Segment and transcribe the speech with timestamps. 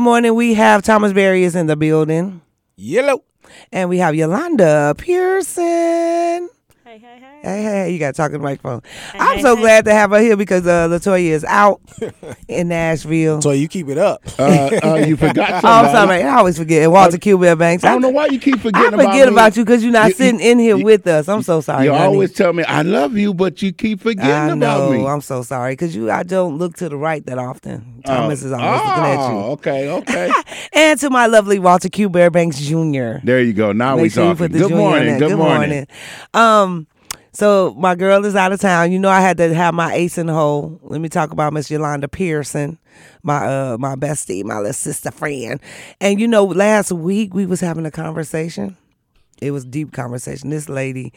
[0.00, 2.42] morning we have Thomas Berry is in the building.
[2.76, 3.24] Yellow.
[3.72, 6.48] And we have Yolanda Pearson.
[6.90, 7.40] Hey, hey, hey.
[7.44, 8.82] Hey, hey, you got to talk to the microphone.
[9.14, 11.80] I'm so glad to have her here because uh, Latoya is out
[12.48, 13.40] in Nashville.
[13.40, 14.22] So you keep it up.
[14.40, 16.22] Uh, uh, you forgot Oh, I'm somebody.
[16.22, 16.22] sorry.
[16.24, 16.82] I always forget.
[16.82, 17.36] And Walter Q.
[17.38, 17.84] Bell Banks.
[17.84, 19.08] I don't know why you keep forgetting about you.
[19.08, 19.60] I forget about, about, me.
[19.60, 21.28] you because you're not You- sitting you- in here you- with us.
[21.28, 21.84] I'm so sorry.
[21.84, 22.04] You honey.
[22.06, 24.86] always tell me I love you, but you keep forgetting I know.
[24.88, 25.06] about me.
[25.06, 26.10] I'm so sorry because you.
[26.10, 28.02] I don't look to the right that often.
[28.04, 29.36] Thomas is always looking at you.
[29.38, 30.32] Oh, okay, okay.
[30.72, 32.08] And to my lovely Walter Q.
[32.08, 33.24] Bearbanks Jr.
[33.24, 33.72] there you go.
[33.72, 34.36] Now Make we sure talking.
[34.38, 35.18] put the Good junior in morning.
[35.18, 35.86] Good, morning.
[36.32, 36.79] Um,
[37.32, 38.92] so my girl is out of town.
[38.92, 40.80] You know I had to have my ace in the hole.
[40.82, 42.78] Let me talk about Miss Yolanda Pearson,
[43.22, 45.60] my uh my bestie, my little sister friend.
[46.00, 48.76] And you know, last week we was having a conversation.
[49.40, 50.50] It was deep conversation.
[50.50, 51.12] This lady.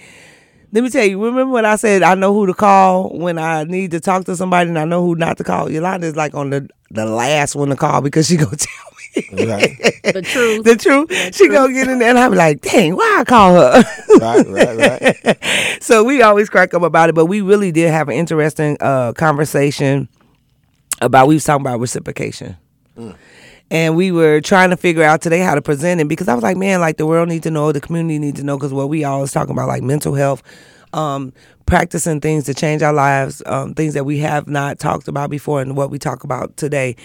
[0.71, 3.63] Let me tell you, remember when I said I know who to call when I
[3.63, 5.69] need to talk to somebody and I know who not to call?
[5.71, 8.92] Yolanda is like on the the last one to call because she gonna tell
[9.31, 9.77] Right.
[10.03, 10.63] The truth.
[10.63, 11.35] the truth.
[11.35, 13.83] She gonna get in there and I'm like, dang, why I call her?
[14.19, 15.37] right, right, right.
[15.81, 19.13] so we always crack up about it, but we really did have an interesting uh,
[19.13, 20.09] conversation
[21.01, 22.57] about we was talking about reciprocation.
[23.71, 26.43] And we were trying to figure out today how to present it because I was
[26.43, 28.89] like, man, like the world needs to know, the community needs to know, because what
[28.89, 30.43] we always talking about, like mental health,
[30.93, 31.33] um,
[31.65, 35.61] practicing things to change our lives, um, things that we have not talked about before,
[35.61, 36.95] and what we talk about today.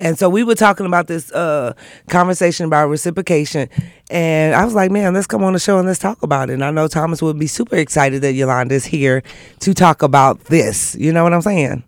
[0.00, 1.74] And so we were talking about this uh,
[2.08, 3.68] conversation about reciprocation,
[4.10, 6.54] and I was like, man, let's come on the show and let's talk about it.
[6.54, 9.22] And I know Thomas would be super excited that Yolanda is here
[9.60, 10.94] to talk about this.
[10.98, 11.84] You know what I'm saying?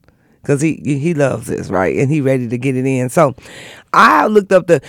[0.48, 1.94] because he he loves this, right?
[1.96, 3.10] And he ready to get it in.
[3.10, 3.34] So
[3.92, 4.80] I looked up the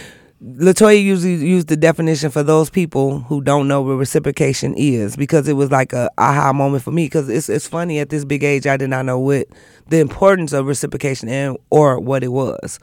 [0.41, 5.49] Latoya usually used the definition for those people who don't know what reciprocation is because
[5.49, 8.41] it was like a aha moment for me because it's it's funny at this big
[8.41, 9.47] age I did not know what
[9.89, 12.79] the importance of reciprocation and or what it was.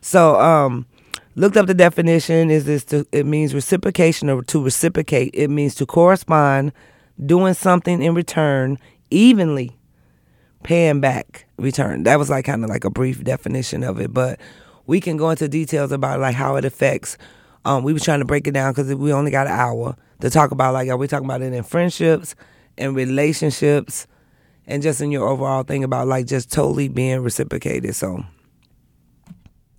[0.00, 0.84] So um
[1.36, 5.76] looked up the definition is this to, it means reciprocation or to reciprocate it means
[5.76, 6.72] to correspond
[7.24, 8.78] doing something in return
[9.10, 9.78] evenly
[10.64, 12.02] paying back return.
[12.02, 14.40] That was like kind of like a brief definition of it, but
[14.90, 17.16] we can go into details about like how it affects.
[17.64, 20.28] Um, we were trying to break it down because we only got an hour to
[20.30, 22.34] talk about like are we talking about it in friendships
[22.76, 24.08] and relationships
[24.66, 27.94] and just in your overall thing about like just totally being reciprocated.
[27.94, 28.24] So,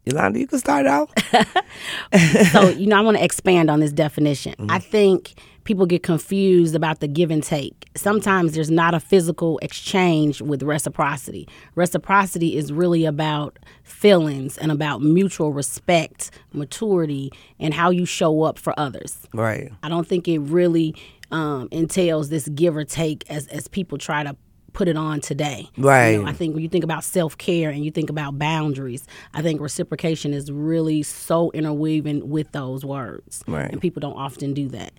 [0.05, 1.09] Yolanda, you can start out.
[2.53, 5.33] so you know i want to expand on this definition i think
[5.63, 10.63] people get confused about the give and take sometimes there's not a physical exchange with
[10.63, 18.43] reciprocity reciprocity is really about feelings and about mutual respect maturity and how you show
[18.43, 19.71] up for others right.
[19.83, 20.95] i don't think it really
[21.31, 24.35] um, entails this give or take as, as people try to
[24.73, 26.19] put it on today You know, Right.
[26.27, 29.59] I think when you think about self care and you think about boundaries, I think
[29.61, 33.43] reciprocation is really so interweaving with those words.
[33.47, 33.69] Right.
[33.69, 34.93] And people don't often do that.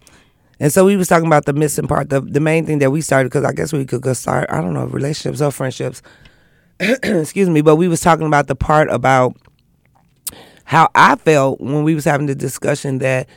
[0.62, 3.00] And so we was talking about the missing part, the the main thing that we
[3.00, 4.48] started because I guess we could go start.
[4.48, 6.02] I don't know relationships or friendships.
[6.80, 9.36] Excuse me, but we was talking about the part about
[10.62, 13.28] how I felt when we was having the discussion that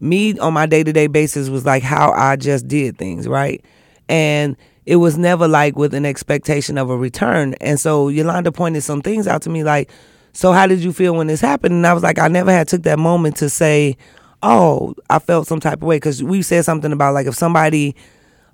[0.00, 3.62] me on my day to day basis was like how I just did things, right?
[4.08, 7.56] And it was never like with an expectation of a return.
[7.60, 9.90] And so Yolanda pointed some things out to me like,
[10.32, 11.74] so how did you feel when this happened?
[11.74, 13.98] And I was like, I never had took that moment to say,
[14.42, 17.94] oh, I felt some type of way because we said something about like if somebody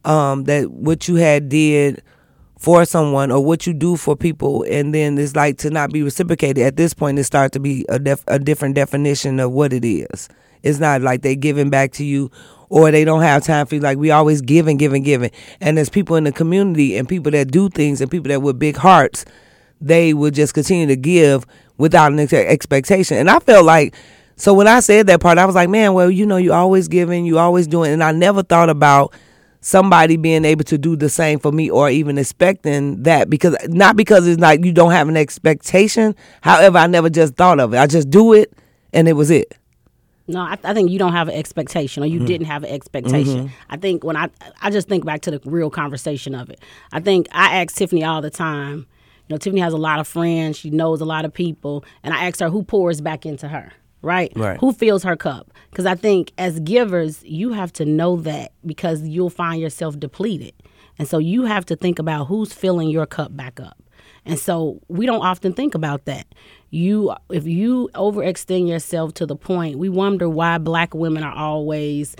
[0.04, 2.02] um, that what you had did
[2.58, 6.02] for someone or what you do for people and then it's like to not be
[6.02, 9.72] reciprocated at this point it starts to be a, def- a different definition of what
[9.72, 10.28] it is.
[10.62, 12.30] It's not like they giving back to you
[12.68, 13.80] or they don't have time for you.
[13.80, 17.50] Like we always give and give and there's people in the community and people that
[17.50, 19.24] do things and people that with big hearts
[19.80, 21.44] they would just continue to give
[21.76, 23.18] without an ex- expectation.
[23.18, 23.94] And i felt like
[24.36, 26.88] so when i said that part i was like man well you know you always
[26.88, 29.12] giving you always doing and i never thought about
[29.60, 33.96] somebody being able to do the same for me or even expecting that because not
[33.96, 37.78] because it's like you don't have an expectation however i never just thought of it
[37.78, 38.52] i just do it
[38.92, 39.56] and it was it
[40.28, 42.26] No, I, I think you don't have an expectation, or you Mm-hmm.
[42.26, 43.50] didn't have an expectation.
[43.70, 44.26] I think when I
[44.60, 46.58] I just think back to the real conversation of it.
[46.92, 48.86] I think I ask Tiffany all the time.
[49.28, 50.56] You know, Tiffany has a lot of friends.
[50.58, 53.70] She knows a lot of people, and I ask her who pours back into her.
[54.06, 54.32] Right?
[54.36, 54.58] Right.
[54.60, 55.50] Who fills her cup?
[55.70, 60.54] Because I think as givers, you have to know that because you'll find yourself depleted,
[60.96, 63.76] and so you have to think about who's filling your cup back up.
[64.24, 66.26] And so we don't often think about that.
[66.70, 72.14] You if you overextend yourself to the point, we wonder why black women are always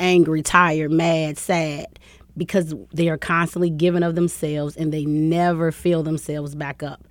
[0.00, 1.98] angry, tired, mad, sad
[2.36, 7.06] because they are constantly giving of themselves and they never fill themselves back up.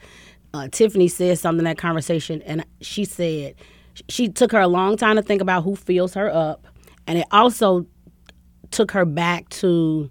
[0.54, 3.56] Uh, Tiffany said something in that conversation, and she said,
[4.10, 6.68] she took her a long time to think about who fills her up,
[7.08, 7.86] and it also
[8.72, 10.10] took her back to.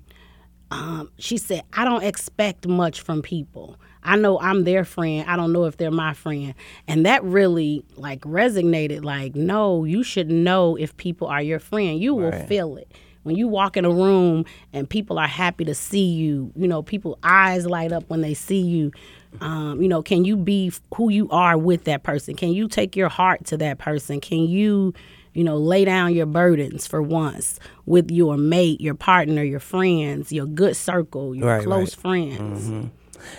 [0.71, 3.77] Um, she said, "I don't expect much from people.
[4.03, 5.25] I know I'm their friend.
[5.29, 6.55] I don't know if they're my friend."
[6.89, 9.05] And that really like resonated.
[9.05, 12.01] Like, no, you should know if people are your friend.
[12.01, 12.91] You will feel it
[13.25, 16.53] when you walk in a room and people are happy to see you.
[16.55, 18.93] You know, people eyes light up when they see you.
[19.41, 22.35] Um, you know, can you be who you are with that person?
[22.37, 24.21] Can you take your heart to that person?
[24.21, 24.95] Can you,
[25.33, 30.33] you know, lay down your burdens for once with your mate, your partner, your friends,
[30.33, 32.37] your good circle, your Right, close right.
[32.39, 32.91] friends?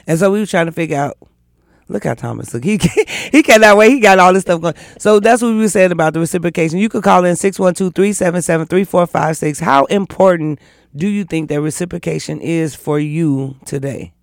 [0.08, 1.18] And so we were trying to figure out.
[1.88, 2.64] Look how Thomas look.
[2.64, 2.80] He
[3.32, 3.92] he cannot wait.
[3.92, 4.74] He got all this stuff going.
[4.98, 6.80] So that's what we were saying about the reciprocation.
[6.80, 9.62] You could call in 612-377-3456.
[9.62, 10.58] How important
[10.96, 14.15] do you think that reciprocation is for you today?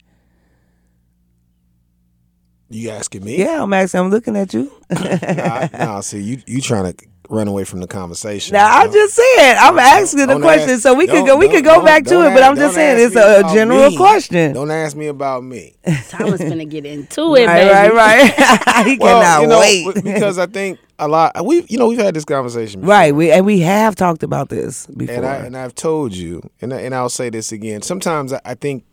[2.73, 3.39] You asking me?
[3.39, 4.01] Yeah, I'm asking.
[4.01, 4.73] I'm looking at you.
[4.91, 8.53] Nah, nah, see, you you trying to run away from the conversation.
[8.55, 9.57] Now I'm just saying.
[9.59, 11.37] I'm asking the question, ask- so we could go.
[11.37, 12.35] We could go back to don't it.
[12.35, 13.97] But I'm just saying it's me a general me.
[13.97, 14.53] question.
[14.55, 15.75] Don't ask me about me.
[16.09, 17.95] Thomas gonna get into it, Right, baby.
[17.95, 18.87] right, right.
[18.87, 20.03] he Well, cannot you know, wait.
[20.05, 21.45] because I think a lot.
[21.45, 22.81] We, you know, we've had this conversation.
[22.81, 22.91] Before.
[22.95, 25.15] Right, we and we have talked about this before.
[25.17, 27.83] and I and I've told you, and I, and I'll say this again.
[27.83, 28.85] Sometimes I, I think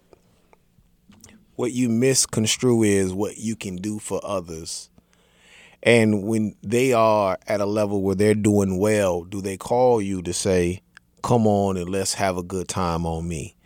[1.60, 4.90] what you misconstrue is what you can do for others,
[5.84, 10.22] and when they are at a level where they're doing well, do they call you
[10.22, 10.80] to say,
[11.22, 13.58] "Come on and let's have a good time on me"?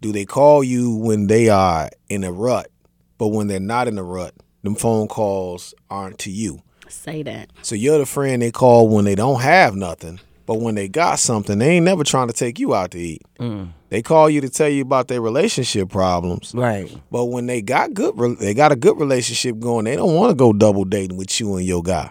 [0.00, 2.70] Do they call you when they are in a rut,
[3.18, 4.32] but when they're not in a rut,
[4.62, 6.62] them phone calls aren't to you?
[6.88, 7.50] Say that.
[7.60, 11.18] So you're the friend they call when they don't have nothing, but when they got
[11.18, 13.20] something, they ain't never trying to take you out to eat.
[13.38, 13.72] Mm.
[13.92, 17.92] They call you to tell you about their relationship problems, right, but when they got
[17.92, 19.84] good, they got a good relationship going.
[19.84, 22.10] They don't want to go double dating with you and your guy,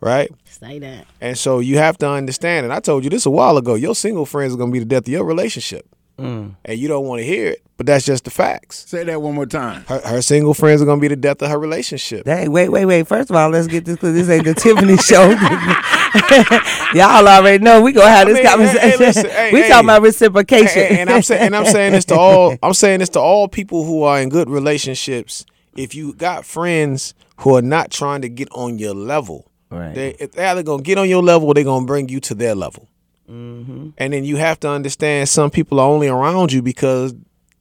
[0.00, 0.32] right?
[0.46, 1.06] Say that.
[1.20, 2.64] And so you have to understand.
[2.64, 3.76] And I told you this a while ago.
[3.76, 5.86] Your single friends are gonna be the death of your relationship,
[6.20, 6.54] Mm.
[6.64, 8.84] and you don't want to hear it, but that's just the facts.
[8.88, 9.84] Say that one more time.
[9.88, 12.26] Her, her single friends are gonna be the death of her relationship.
[12.26, 13.06] Hey, wait, wait, wait.
[13.08, 15.30] First of all, let's get this because this ain't the Tiffany show.
[16.94, 18.98] Y'all already know we gonna have I this mean, hey, hey, conversation.
[19.00, 19.68] listen, hey, we hey.
[19.68, 20.82] talking about reciprocation.
[20.82, 23.48] and, and I'm saying and I'm saying this to all I'm saying this to all
[23.48, 25.44] people who are in good relationships.
[25.76, 29.94] If you got friends who are not trying to get on your level, Right.
[29.94, 32.34] they if they're either gonna get on your level or they're gonna bring you to
[32.34, 32.88] their level.
[33.30, 33.90] Mm-hmm.
[33.96, 37.14] And then you have to understand some people are only around you because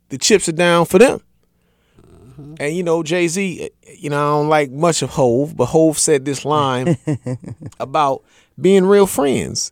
[0.10, 1.22] the chips are down for them.
[2.02, 2.56] Mm-hmm.
[2.60, 6.00] And you know, Jay Z, you know, I don't like much of Hov, but Hov
[6.00, 6.98] said this line
[7.80, 8.24] about
[8.60, 9.72] being real friends.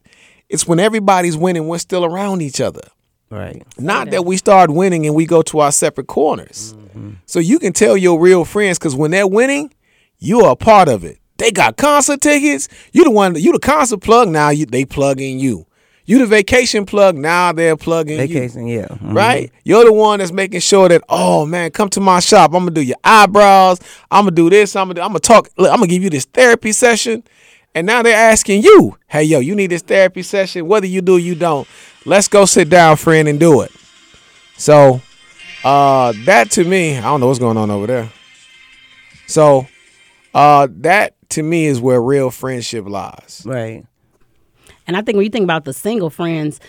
[0.49, 2.81] It's when everybody's winning, we're still around each other.
[3.29, 3.65] right.
[3.77, 6.73] Not that we start winning and we go to our separate corners.
[6.73, 7.13] Mm-hmm.
[7.25, 9.73] So you can tell your real friends because when they're winning,
[10.19, 11.19] you are a part of it.
[11.37, 12.67] They got concert tickets.
[12.93, 13.35] You the one.
[13.35, 14.29] You the concert plug.
[14.29, 15.66] Now you they plug in you.
[16.07, 17.15] You the vacation plug.
[17.15, 18.25] Now they're plugging you.
[18.27, 18.87] Vacation, yeah.
[18.87, 19.13] Mhm.
[19.13, 19.51] Right?
[19.63, 22.53] You're the one that's making sure that, oh man, come to my shop.
[22.53, 23.79] I'm gonna do your eyebrows.
[24.09, 24.75] I'm gonna do this.
[24.75, 25.49] I'm gonna do, I'm gonna talk.
[25.57, 27.23] Look, I'm gonna give you this therapy session.
[27.75, 30.65] And now they're asking you, hey yo, you need this therapy session.
[30.67, 31.67] Whether you do or you don't,
[32.05, 33.71] let's go sit down, friend, and do it.
[34.57, 35.01] So
[35.65, 38.09] uh that to me, I don't know what's going on over there.
[39.27, 39.67] So
[40.33, 43.43] uh that to me is where real friendship lies.
[43.45, 43.85] Right.
[44.87, 46.59] And I think when you think about the single friends,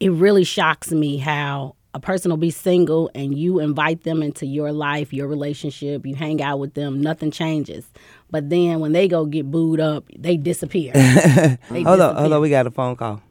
[0.00, 4.46] it really shocks me how a person will be single and you invite them into
[4.46, 7.84] your life, your relationship, you hang out with them, nothing changes.
[8.30, 10.92] But then when they go get booed up, they disappear.
[11.70, 12.34] They Hold on, hold disappear.
[12.34, 12.40] on.
[12.40, 13.22] We got a phone call.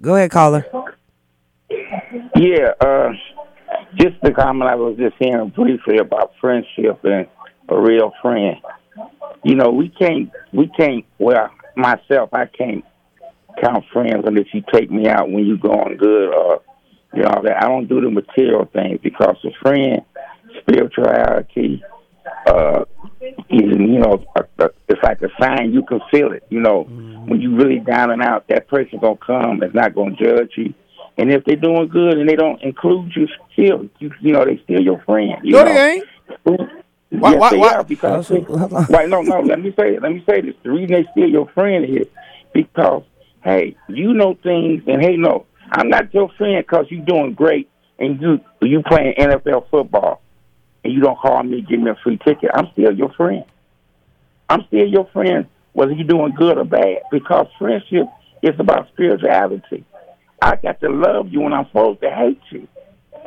[0.00, 0.64] Go ahead, caller.
[2.36, 3.10] Yeah, uh,
[3.96, 7.26] just the comment I was just hearing briefly about friendship and
[7.68, 8.56] a real friend.
[9.44, 11.04] You know, we can't, we can't.
[11.18, 12.84] Well, myself, I can't
[13.62, 16.62] count friends unless you take me out when you're going good or
[17.14, 17.62] you know that.
[17.62, 20.02] I don't do the material things because a friend,
[20.60, 21.82] spirituality,
[22.46, 22.84] uh,
[23.50, 24.24] even you know,
[24.88, 26.44] it's like a sign you can feel it.
[26.50, 29.62] You know, when you really down and out, that person gonna come.
[29.62, 30.74] It's not gonna judge you.
[31.16, 34.60] And if they're doing good and they don't include you, still, you, you know, they
[34.62, 35.32] still your friend.
[35.42, 35.74] You No, know?
[35.74, 36.02] they
[36.46, 36.70] ain't.
[37.10, 39.08] Why, why- they why- are because right.
[39.08, 39.40] No, no.
[39.40, 39.98] Let me say.
[39.98, 40.54] Let me say this.
[40.62, 42.06] The reason they still your friend is
[42.52, 43.02] because
[43.42, 47.70] hey, you know things, and hey, no, I'm not your friend because you doing great
[47.98, 50.20] and you you playing NFL football,
[50.84, 52.50] and you don't call me, give me a free ticket.
[52.54, 53.44] I'm still your friend.
[54.50, 58.06] I'm still your friend, whether you're doing good or bad, because friendship
[58.42, 59.84] is about spirituality.
[60.40, 62.68] I got to love you when I'm supposed to hate you.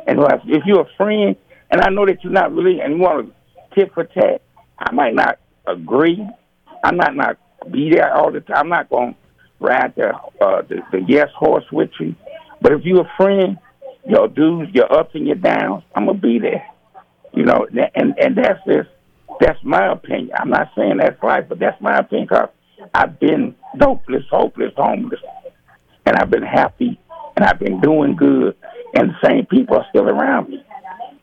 [0.06, 1.36] And if you're a friend,
[1.70, 3.34] and I know that you're not really, and you want to
[3.74, 4.42] tit for tat,
[4.78, 6.26] I might not agree.
[6.84, 7.38] I'm not not
[7.70, 8.56] be there all the time.
[8.56, 9.18] I'm not going to
[9.60, 10.08] ride the,
[10.40, 12.14] uh, the the yes horse with you.
[12.60, 13.58] But if you're a friend,
[14.06, 16.66] your dudes, your ups and your downs, I'm gonna be there.
[17.32, 18.88] You know, and and that's just
[19.40, 20.30] that's my opinion.
[20.36, 22.28] I'm not saying that's right, but that's my opinion.
[22.28, 22.48] Cause
[22.94, 25.20] I've been dopeless, hopeless, homeless,
[26.04, 27.00] and I've been happy,
[27.36, 28.56] and I've been doing good,
[28.94, 30.64] and the same people are still around me.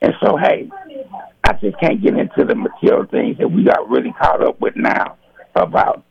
[0.02, 0.70] And so, hey,
[1.50, 4.76] I just can't get into the material things that we got really caught up with
[4.76, 5.18] now
[5.56, 6.04] about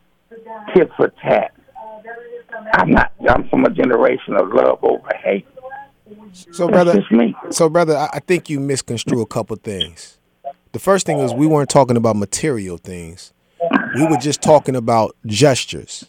[0.74, 1.52] tit for tat.
[2.74, 3.12] I'm not.
[3.28, 5.46] I'm from a generation of love over hate.
[6.32, 7.04] So, That's brother,
[7.50, 10.18] so brother, I, I think you misconstrue a couple things.
[10.72, 13.32] The first thing is we weren't talking about material things.
[13.94, 16.04] We were just talking about gestures.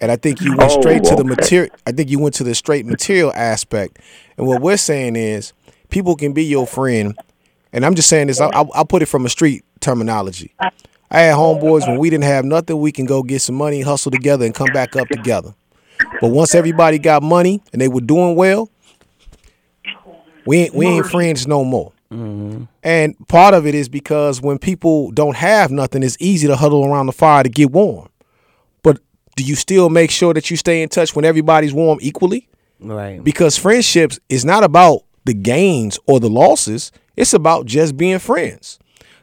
[0.00, 1.28] And I think you went Oh, straight to the okay.
[1.28, 1.74] material.
[1.86, 3.98] I think you went to the straight material aspect.
[4.38, 5.52] And what we're saying is,
[5.90, 7.18] people can be your friend.
[7.74, 8.40] And I'm just saying this.
[8.40, 10.54] I'll, I'll, I'll put it from a street terminology.
[11.10, 12.78] I had homeboys when we didn't have nothing.
[12.78, 15.54] We can go get some money, hustle together, and come back up together.
[16.20, 18.70] But once everybody got money and they were doing well,
[20.46, 21.92] we ain't, we ain't friends no more.
[22.12, 22.64] Mm-hmm.
[22.84, 26.84] And part of it is because when people don't have nothing, it's easy to huddle
[26.84, 28.08] around the fire to get warm.
[28.82, 28.98] But
[29.36, 32.48] do you still make sure that you stay in touch when everybody's warm equally?
[32.78, 33.22] Right.
[33.22, 36.92] Because friendships is not about the gains or the losses.
[37.16, 38.78] It's about just being friends.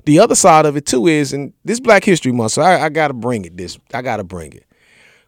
[0.05, 2.89] The other side of it too is, and this Black History Month, so I, I
[2.89, 3.57] gotta bring it.
[3.57, 4.65] This I gotta bring it.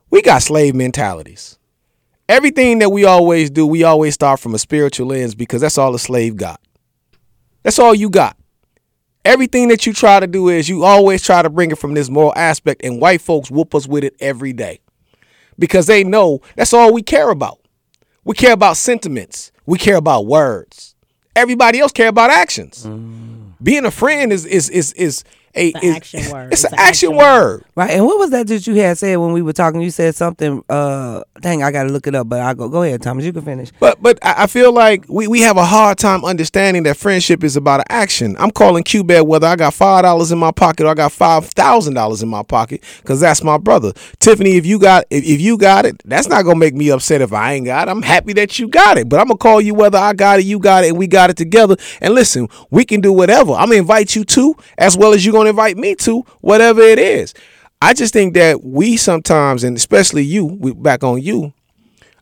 [0.10, 1.58] We got slave mentalities.
[2.30, 5.94] Everything that we always do, we always start from a spiritual lens because that's all
[5.94, 6.60] a slave got.
[7.64, 8.38] That's all you got.
[9.26, 12.10] Everything that you try to do is you always try to bring it from this
[12.10, 14.80] moral aspect, and white folks whoop us with it every day
[15.58, 17.60] because they know that's all we care about.
[18.24, 19.52] We care about sentiments.
[19.66, 20.93] We care about words.
[21.36, 22.86] Everybody else care about actions.
[22.86, 23.54] Mm.
[23.62, 25.24] Being a friend is is is is
[25.56, 26.54] a It's an action word.
[26.54, 27.64] It's, It's an an action action word.
[27.76, 27.92] Right.
[27.92, 29.82] And what was that that you had said when we were talking?
[29.82, 30.64] You said something.
[30.70, 32.30] Uh, dang, I got to look it up.
[32.30, 32.70] But I go.
[32.70, 33.26] Go ahead, Thomas.
[33.26, 33.72] You can finish.
[33.80, 37.44] But but I I feel like we, we have a hard time understanding that friendship
[37.44, 38.36] is about an action.
[38.40, 41.46] I'm calling Q-Bed whether I got five dollars in my pocket or I got five
[41.48, 43.94] thousand dollars in my pocket because that's my brother.
[44.20, 47.22] Tiffany, if you got if, if you got it, that's not gonna make me upset
[47.22, 47.92] if I ain't got it.
[47.92, 49.10] I'm happy that you got it.
[49.10, 51.30] But I'm gonna call you whether I got it, you got it, and we got
[51.30, 51.76] it together.
[52.02, 53.54] And listen, we can do whatever.
[53.54, 57.00] I'm gonna invite you to, as well as you're gonna invite me to, whatever it
[57.00, 57.34] is.
[57.82, 61.54] I just think that we sometimes, and especially you, we back on you,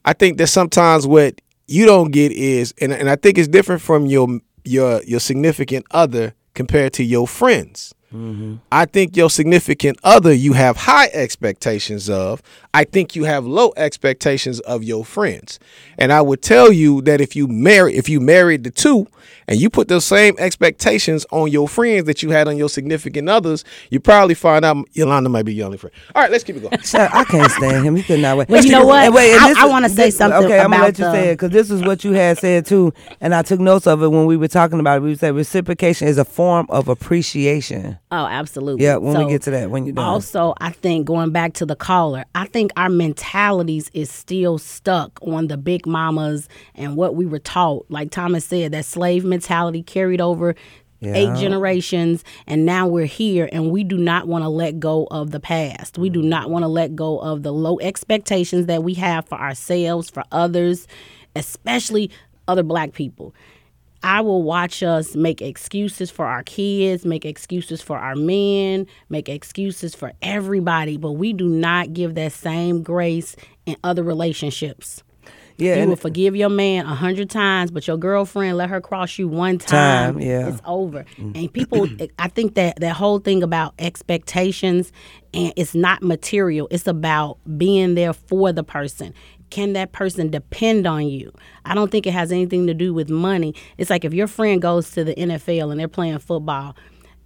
[0.03, 3.81] I think that sometimes what you don't get is, and, and I think it's different
[3.81, 7.93] from your your your significant other compared to your friends.
[8.13, 8.56] Mm-hmm.
[8.72, 12.41] I think your significant other you have high expectations of.
[12.74, 15.60] I think you have low expectations of your friends.
[15.98, 19.08] And I would tell you that if you marry if you married the two
[19.48, 23.30] and you put those same expectations on your friends that you had on your significant
[23.30, 25.94] others, you probably find out Yolanda might be your only friend.
[26.15, 26.77] All right, let's keep it going.
[26.84, 27.96] Shut- I can't stand him.
[27.96, 28.50] He could not wait.
[28.50, 29.06] Well, you know what?
[29.06, 31.12] And wait, and I- I wanna say this- something Okay, I'm gonna let you the-
[31.13, 34.01] say it because this is what you had said too, and I took notes of
[34.03, 35.01] it when we were talking about it.
[35.03, 37.98] We said reciprocation is a form of appreciation.
[38.13, 38.84] Oh, absolutely.
[38.84, 40.03] Yeah, when we get to that, when done.
[40.03, 45.18] Also, I think going back to the caller, I think our mentalities is still stuck
[45.22, 47.86] on the big mamas and what we were taught.
[47.88, 50.56] Like Thomas said, that slave mentality carried over
[51.03, 55.32] eight generations, and now we're here, and we do not want to let go of
[55.32, 55.98] the past.
[55.98, 56.25] We do mm.
[56.25, 60.24] not want to let go of the low expectations that we have for ourselves, for
[60.32, 60.88] others,
[61.36, 62.12] especially
[62.48, 63.34] other black people.
[64.03, 69.29] I will watch us make excuses for our kids, make excuses for our men, make
[69.29, 75.03] excuses for everybody, but we do not give that same grace in other relationships.
[75.58, 79.20] yeah, you will forgive your man a hundred times, but your girlfriend let her cross
[79.20, 80.15] you one time.
[80.15, 80.48] Time, yeah.
[80.48, 81.05] it's over.
[81.17, 81.38] Mm.
[81.38, 81.88] And people,
[82.20, 84.91] I think that that whole thing about expectations,
[85.34, 86.67] and it's not material.
[86.72, 89.13] It's about being there for the person.
[89.51, 91.31] Can that person depend on you?
[91.65, 93.53] I don't think it has anything to do with money.
[93.77, 96.75] It's like if your friend goes to the NFL and they're playing football,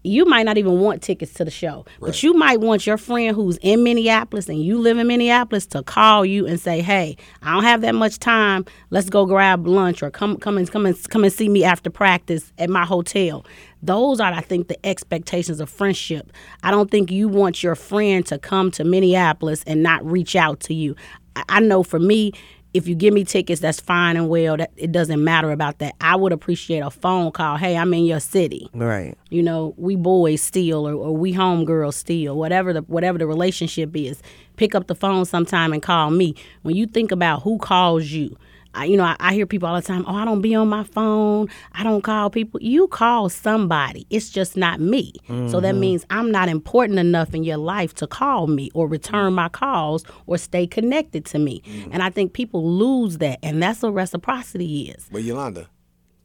[0.05, 3.35] you might not even want tickets to the show, but you might want your friend
[3.35, 7.53] who's in Minneapolis and you live in Minneapolis to call you and say, "Hey, I
[7.53, 8.65] don't have that much time.
[8.91, 11.89] Let's go grab lunch or come come and come and come and see me after
[11.89, 13.45] practice at my hotel."
[13.81, 16.31] Those are, I think, the expectations of friendship.
[16.61, 20.59] I don't think you want your friend to come to Minneapolis and not reach out
[20.61, 20.95] to you.
[21.35, 22.31] I, know for me,
[22.73, 24.57] if you give me tickets, that's fine and well.
[24.57, 25.95] That it doesn't matter about that.
[26.01, 27.57] I would appreciate a phone call.
[27.57, 29.17] Hey, I'm in your city right.
[29.29, 33.95] you know we boys steal or, or we homegirls still whatever the whatever the relationship
[33.95, 34.21] is
[34.57, 38.35] pick up the phone sometime and call me when you think about who calls you
[38.75, 40.67] I, you know, I, I hear people all the time, oh, I don't be on
[40.67, 41.47] my phone.
[41.73, 42.61] I don't call people.
[42.61, 44.05] You call somebody.
[44.09, 45.13] It's just not me.
[45.27, 45.79] So that mm-hmm.
[45.79, 50.03] means I'm not important enough in your life to call me or return my calls
[50.27, 51.61] or stay connected to me.
[51.65, 51.91] Mm-hmm.
[51.93, 53.39] And I think people lose that.
[53.41, 55.07] And that's what reciprocity is.
[55.11, 55.67] But Yolanda,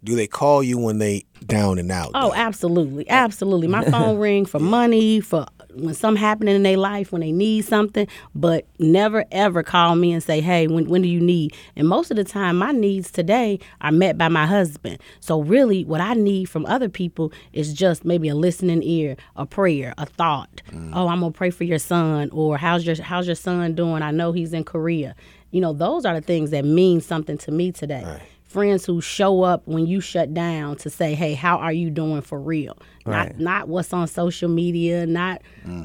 [0.02, 2.12] do they call you when they down and out?
[2.14, 2.34] Oh, though?
[2.34, 3.14] absolutely, oh.
[3.14, 3.68] absolutely.
[3.68, 7.64] My phone ring for money, for when something happening in their life, when they need
[7.64, 11.88] something, but never ever call me and say, "Hey, when when do you need?" And
[11.88, 14.98] most of the time, my needs today are met by my husband.
[15.20, 19.46] So really, what I need from other people is just maybe a listening ear, a
[19.46, 20.62] prayer, a thought.
[20.72, 20.90] Mm.
[20.94, 24.02] Oh, I'm gonna pray for your son, or how's your how's your son doing?
[24.02, 25.14] I know he's in Korea.
[25.50, 28.04] You know, those are the things that mean something to me today
[28.50, 32.20] friends who show up when you shut down to say, "Hey, how are you doing
[32.20, 32.76] for real?"
[33.06, 33.28] Right.
[33.38, 35.40] Not not what's on social media, not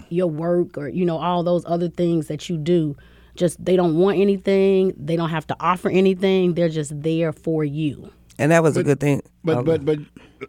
[0.10, 2.96] your work or you know all those other things that you do.
[3.36, 4.94] Just they don't want anything.
[4.98, 6.54] They don't have to offer anything.
[6.56, 8.10] They're just there for you.
[8.40, 9.22] And that was a good thing.
[9.44, 10.00] But Oh, but but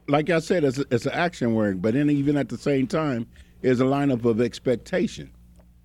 [0.08, 1.82] like I said, it's a, it's an action word.
[1.82, 3.26] But then even at the same time,
[3.62, 5.30] is a lineup of expectation,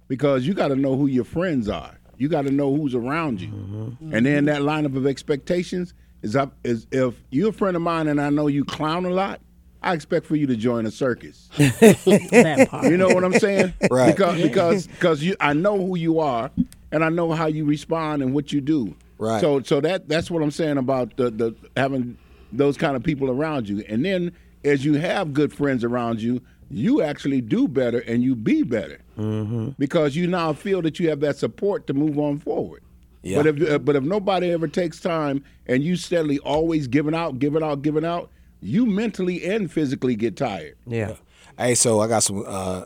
[0.08, 1.98] because you got to know who your friends are.
[2.18, 4.14] You got to know who's around you, Mm-hmm.
[4.14, 6.54] and then that lineup of expectations is up.
[6.64, 9.42] Is if you're a friend of mine and I know you clown a lot,
[9.84, 11.50] I expect for you to join a circus.
[11.58, 13.74] You know what I'm saying?
[13.90, 14.16] Right.
[14.16, 16.52] Because because because you I know who you are
[16.92, 18.96] and I know how you respond and what you do.
[19.18, 19.42] Right.
[19.42, 22.18] So so that that's what I'm saying about the the having
[22.52, 23.84] those kind of people around you.
[23.88, 24.32] And then
[24.64, 29.00] as you have good friends around you, you actually do better and you be better.
[29.18, 29.70] Mm-hmm.
[29.78, 32.81] Because you now feel that you have that support to move on forward.
[33.24, 33.38] Yeah.
[33.38, 37.40] But if uh, but if nobody ever takes time and you steadily always giving out,
[37.40, 38.30] giving out, giving out,
[38.62, 40.76] you mentally and physically get tired.
[40.86, 41.16] yeah.
[41.58, 42.44] Hey, so I got some.
[42.48, 42.84] Uh,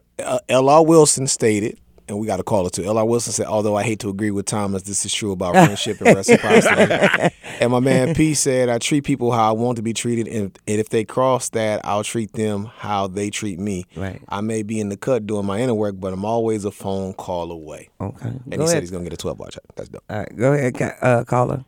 [0.50, 0.84] L.R.
[0.84, 2.84] Wilson stated, and we got to call it too.
[2.84, 3.06] L.R.
[3.06, 6.16] Wilson said, although I hate to agree with Thomas, this is true about friendship and
[6.16, 7.36] reciprocity.
[7.60, 10.58] and my man P said, I treat people how I want to be treated, and,
[10.68, 13.86] and if they cross that, I'll treat them how they treat me.
[13.96, 14.22] Right.
[14.30, 17.14] I may be in the cut doing my inner work, but I'm always a phone
[17.14, 17.90] call away.
[18.00, 18.28] Okay.
[18.28, 19.64] And Go he said he's gonna get a 12 bar check.
[19.76, 20.04] That's dope.
[20.10, 20.36] All right.
[20.36, 21.66] Go ahead, ca- uh, caller.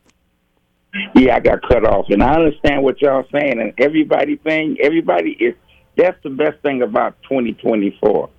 [1.16, 3.60] Yeah, I got cut off, and I understand what y'all saying.
[3.60, 5.56] And everybody thing, everybody is.
[5.96, 8.30] That's the best thing about 2024.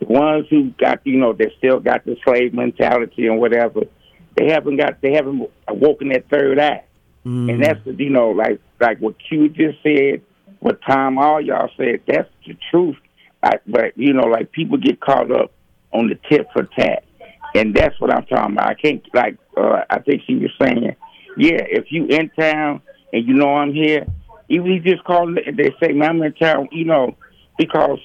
[0.00, 3.82] The ones who got, you know, they still got the slave mentality and whatever.
[4.36, 6.84] They haven't got, they haven't awoken that third eye,
[7.50, 10.22] and that's the, you know, like like what Q just said,
[10.60, 12.00] what Tom, all y'all said.
[12.06, 12.96] That's the truth.
[13.42, 15.52] Like, but you know, like people get caught up
[15.92, 17.04] on the tit for tat,
[17.54, 18.68] and that's what I'm talking about.
[18.68, 19.36] I can't like.
[19.56, 20.96] Uh, I think she was saying,
[21.36, 22.80] yeah, if you in town
[23.12, 24.06] and you know I'm here,
[24.48, 25.28] even if you just call.
[25.28, 26.68] And they say, man, I'm in town.
[26.72, 27.16] You know,
[27.58, 27.98] because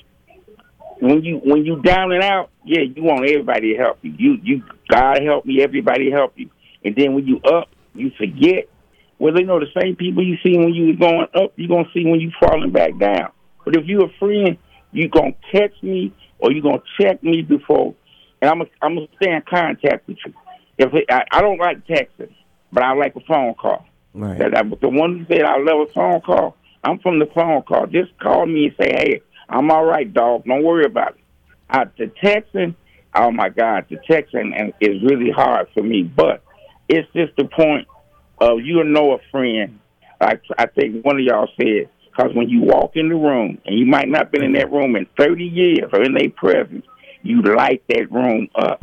[1.09, 4.13] when you when you down and out, yeah, you want everybody to help you.
[4.17, 6.49] You you God help me, everybody help you.
[6.83, 8.69] And then when you up, you forget.
[9.17, 12.05] Well, they know the same people you see when you going up, you gonna see
[12.05, 13.31] when you falling back down.
[13.63, 14.57] But if you a friend,
[14.91, 17.95] you gonna text me or you gonna check me before,
[18.41, 20.33] and I'm gonna I'm gonna stay in contact with you.
[20.77, 22.33] If it, I, I don't like texting,
[22.71, 23.85] but I like a phone call.
[24.13, 24.37] Right.
[24.37, 27.63] That I, the one who said I love a phone call, I'm from the phone
[27.63, 27.87] call.
[27.87, 30.45] Just call me and say, hey, I'm all right, dog.
[30.45, 31.21] Don't worry about it.
[31.69, 32.75] Uh, the texting,
[33.15, 36.03] oh my God, the texting and is really hard for me.
[36.03, 36.43] But
[36.87, 37.87] it's just the point
[38.39, 39.79] of you know a friend.
[40.21, 43.77] Like I think one of y'all said, because when you walk in the room and
[43.77, 46.85] you might not been in that room in 30 years or in their presence,
[47.23, 48.79] you light that room up.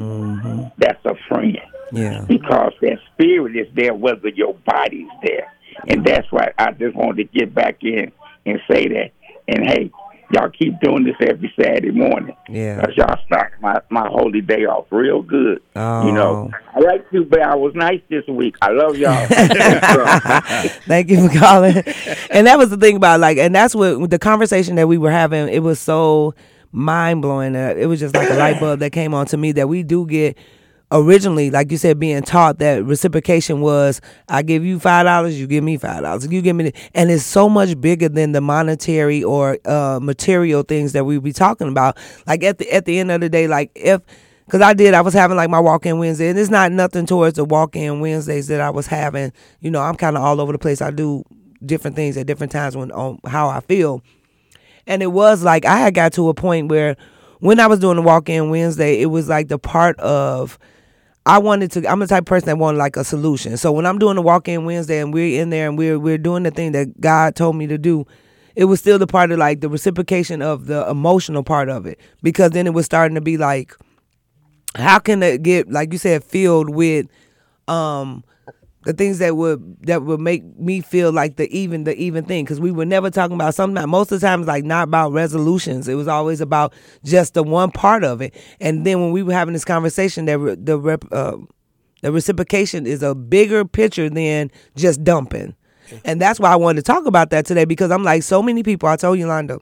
[0.79, 1.59] That's a friend
[1.93, 2.25] Yeah.
[2.29, 5.51] because that spirit is there whether your body's there.
[5.89, 8.13] And that's why I just wanted to get back in
[8.45, 9.13] and say that.
[9.49, 9.91] And hey,
[10.33, 12.35] y'all keep doing this every Saturday morning.
[12.49, 12.81] Yeah.
[12.81, 15.63] Because y'all start my, my holy day off real good.
[15.77, 16.07] Oh.
[16.07, 18.57] You know, I like you, but I was nice this week.
[18.63, 19.27] I love y'all.
[20.87, 21.77] Thank you for calling.
[22.31, 25.11] and that was the thing about like, and that's what the conversation that we were
[25.11, 25.49] having.
[25.49, 26.35] It was so
[26.73, 27.55] mind blowing.
[27.55, 29.83] Uh, it was just like a light bulb that came on to me that we
[29.83, 30.39] do get
[30.93, 35.47] originally, like you said, being taught that reciprocation was I give you five dollars, you
[35.47, 39.25] give me five dollars, you give me, and it's so much bigger than the monetary
[39.25, 41.97] or uh, material things that we be talking about.
[42.27, 44.03] Like at the at the end of the day, like if
[44.51, 47.37] Cause I did, I was having like my walk-in Wednesday, and it's not nothing towards
[47.37, 49.33] the walk-in Wednesdays that I was having.
[49.61, 50.83] You know, I'm kind of all over the place.
[50.83, 51.25] I do
[51.65, 54.03] different things at different times when on how I feel,
[54.87, 56.97] and it was like I had got to a point where
[57.39, 60.59] when I was doing the walk-in Wednesday, it was like the part of
[61.25, 61.89] I wanted to.
[61.89, 63.57] I'm the type of person that wanted like a solution.
[63.57, 66.43] So when I'm doing the walk-in Wednesday and we're in there and we're we're doing
[66.43, 68.07] the thing that God told me to do,
[68.57, 71.99] it was still the part of like the reciprocation of the emotional part of it
[72.23, 73.75] because then it was starting to be like
[74.75, 77.07] how can it get like you said filled with
[77.69, 78.25] um
[78.85, 82.45] the things that would that would make me feel like the even the even thing.
[82.45, 85.89] Because we were never talking about something most of the times like not about resolutions.
[85.89, 86.73] It was always about
[87.05, 88.35] just the one part of it.
[88.61, 91.37] And then when we were having this conversation that re- the rep, uh,
[92.03, 95.55] the reciprocation is a bigger picture than just dumping.
[96.05, 98.63] And that's why I wanted to talk about that today because I'm like so many
[98.63, 99.61] people I told Yolanda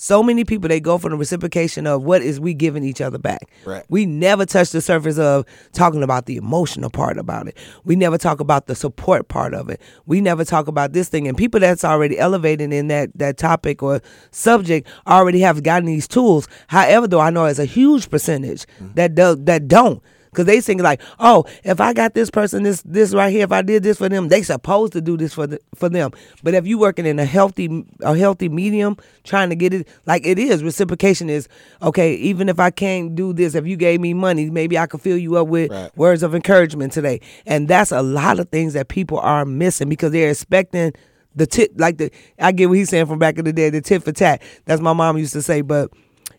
[0.00, 3.18] so many people they go for the reciprocation of what is we giving each other
[3.18, 3.50] back.
[3.66, 3.84] Right.
[3.90, 7.58] We never touch the surface of talking about the emotional part about it.
[7.84, 9.78] We never talk about the support part of it.
[10.06, 11.28] We never talk about this thing.
[11.28, 16.08] And people that's already elevated in that that topic or subject already have gotten these
[16.08, 16.48] tools.
[16.68, 18.94] However, though I know it's a huge percentage mm-hmm.
[18.94, 20.02] that do, that don't.
[20.32, 23.50] Cause they think like, oh, if I got this person, this this right here, if
[23.52, 26.12] I did this for them, they supposed to do this for the, for them.
[26.44, 30.24] But if you working in a healthy a healthy medium, trying to get it like
[30.24, 31.48] it is, reciprocation is
[31.82, 32.14] okay.
[32.14, 35.18] Even if I can't do this, if you gave me money, maybe I could fill
[35.18, 35.96] you up with Right.
[35.96, 37.20] words of encouragement today.
[37.44, 40.92] And that's a lot of things that people are missing because they're expecting
[41.34, 43.80] the tip like the I get what he's saying from back in the day, the
[43.80, 44.42] tit for tat.
[44.64, 45.90] That's my mom used to say, but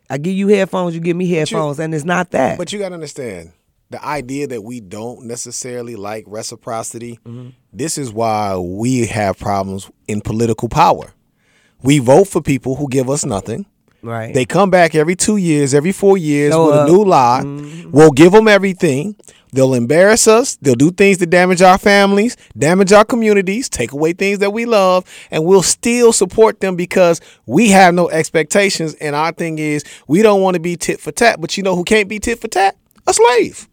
[0.10, 2.58] I give you headphones, you give me headphones, and it's not that.
[2.58, 3.52] But you got to understand
[3.92, 7.20] the idea that we don't necessarily like reciprocity.
[7.26, 7.50] Mm-hmm.
[7.74, 11.14] This is why we have problems in political power.
[11.84, 13.66] We vote for people who give us nothing.
[14.02, 14.34] right.
[14.34, 16.88] They come back every two years, every four years Show with up.
[16.88, 17.44] a new lie.
[17.92, 19.16] We'll give them everything.
[19.54, 20.56] They'll embarrass us.
[20.62, 24.66] They'll do things to damage our families, damage our communities, take away things that we
[24.66, 28.94] love, and we'll still support them because we have no expectations.
[29.02, 31.42] And our thing is, we don't want to be tit for tat.
[31.42, 32.78] But you know who can't be tit for tat?
[33.08, 33.68] A slave.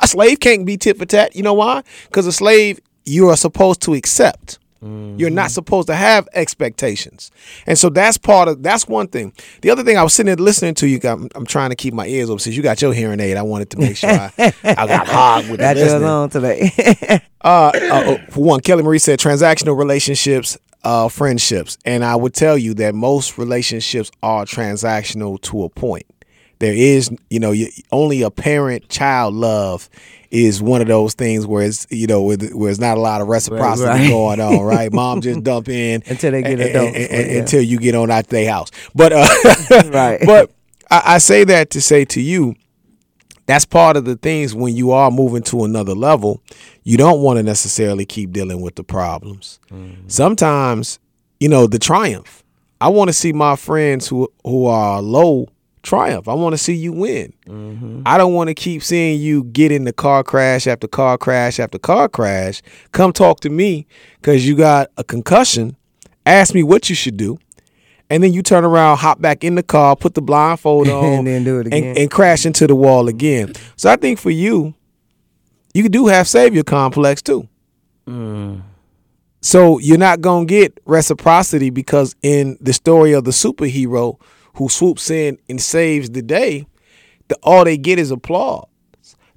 [0.00, 1.36] A slave can't be tit for tat.
[1.36, 1.82] You know why?
[2.06, 4.58] Because a slave, you are supposed to accept.
[4.82, 7.30] You're not supposed to have expectations.
[7.66, 9.34] And so that's part of that's one thing.
[9.60, 11.92] The other thing I was sitting there listening to you, I'm, I'm trying to keep
[11.92, 13.36] my ears open since you got your hearing aid.
[13.36, 14.32] I wanted to make sure I,
[14.64, 16.04] I got hard with the Got listening.
[16.08, 17.20] on today.
[17.42, 22.34] Uh, uh, uh, for one, Kelly Marie said transactional relationships, uh, friendships, and I would
[22.34, 26.04] tell you that most relationships are transactional to a point.
[26.60, 27.52] There is, you know,
[27.90, 29.90] only a parent-child love
[30.30, 33.00] is one of those things where it's, you know, where, the- where it's not a
[33.00, 34.08] lot of reciprocity Right, right.
[34.10, 34.92] going on, right?
[34.92, 37.38] Mom just dump in Until they get adults, and- and- yeah.
[37.40, 38.70] until you get on out their house.
[38.94, 39.26] But uh,
[39.90, 40.20] Right.
[40.24, 40.52] But
[40.90, 42.54] I, I say that to say to you,
[43.46, 46.40] that's part of the things when you are moving to another level
[46.84, 49.58] you don't want to necessarily keep dealing with the problems
[50.06, 50.98] sometimes
[51.40, 52.44] you know the triumph
[52.80, 55.48] i want to see my friends who who are low
[55.82, 56.28] triumph.
[56.28, 57.32] I want to see you win.
[57.46, 58.02] Mm-hmm.
[58.06, 61.58] I don't want to keep seeing you get in the car crash after car crash
[61.58, 62.62] after car crash.
[62.92, 65.76] Come talk to me because you got a concussion.
[66.26, 67.38] Ask me what you should do.
[68.10, 71.26] And then you turn around, hop back in the car, put the blindfold on, And
[71.26, 71.96] then do it again.
[71.96, 73.52] and, crash into the wall again.
[73.76, 74.74] So I think for you,
[75.74, 77.48] you do have savior complex too.
[78.08, 78.62] Mm.
[79.42, 84.20] So you're not gonna get reciprocity because in the story of the superhero
[84.54, 86.66] who swoops in and saves the day,
[87.28, 88.66] the, all they get is applause.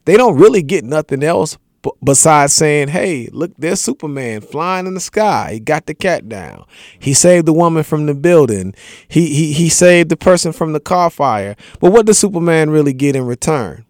[0.05, 4.95] They don't really get nothing else b- besides saying, "Hey, look, there's Superman flying in
[4.95, 5.51] the sky.
[5.53, 6.65] He got the cat down.
[6.99, 8.73] He saved the woman from the building.
[9.07, 12.93] He he he saved the person from the car fire." But what does Superman really
[12.93, 13.85] get in return?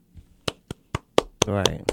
[1.47, 1.91] right.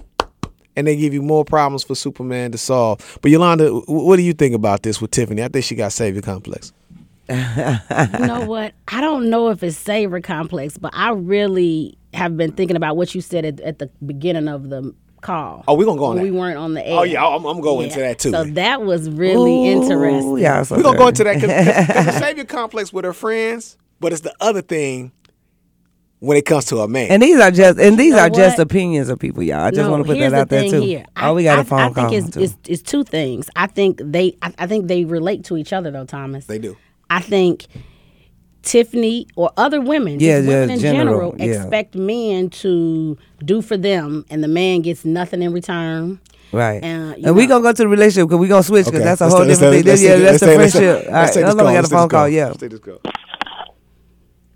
[0.77, 3.19] And they give you more problems for Superman to solve.
[3.21, 5.43] But Yolanda, what do you think about this with Tiffany?
[5.43, 6.73] I think she got savior complex.
[7.31, 8.75] You know what?
[8.89, 13.15] I don't know if it's savor complex, but I really have been thinking about what
[13.15, 15.65] you said at, at the beginning of the call.
[15.69, 16.33] Oh, we're gonna go on when that.
[16.33, 16.99] we weren't on the oh, air.
[16.99, 18.09] Oh yeah, I'm, I'm going into Yeah.
[18.09, 18.31] that too.
[18.31, 20.39] So that was really interesting.
[20.39, 24.13] Yeah, so We're gonna go into that because the savior complex with her friends, but
[24.13, 25.13] it's the other thing
[26.21, 27.11] when it comes to a man.
[27.11, 29.61] And these are just and these know are just opinions of people, y'all.
[29.61, 30.81] I just No, want to put here's that out the there too.
[30.81, 31.05] Here.
[31.17, 32.09] Oh, we got a a phone I call.
[32.11, 32.41] think it's, too.
[32.43, 33.49] it's it's two things.
[33.57, 36.47] I think they I, I think they relate to each other though, Thomas.
[36.47, 36.77] they do.
[37.11, 37.67] I think
[38.63, 41.63] Tiffany or other women, Yeah, just women yeah, in general, general, yeah.
[41.63, 46.21] expect men to do for them, and the man gets nothing in return.
[46.53, 46.83] Right.
[46.83, 49.01] And, you and we know- gonna go to the relationship because we gonna switch because
[49.01, 49.05] Okay.
[49.05, 49.91] that's a Let's whole take- let's different take- thing.
[49.93, 50.97] let's yeah, take- that's let's the take- let's friendship.
[50.97, 51.75] All let's right, take this hold on, we call.
[51.75, 52.21] got a phone call.
[52.21, 52.29] call.
[52.29, 52.47] Yeah.
[52.47, 53.01] Let's take this call.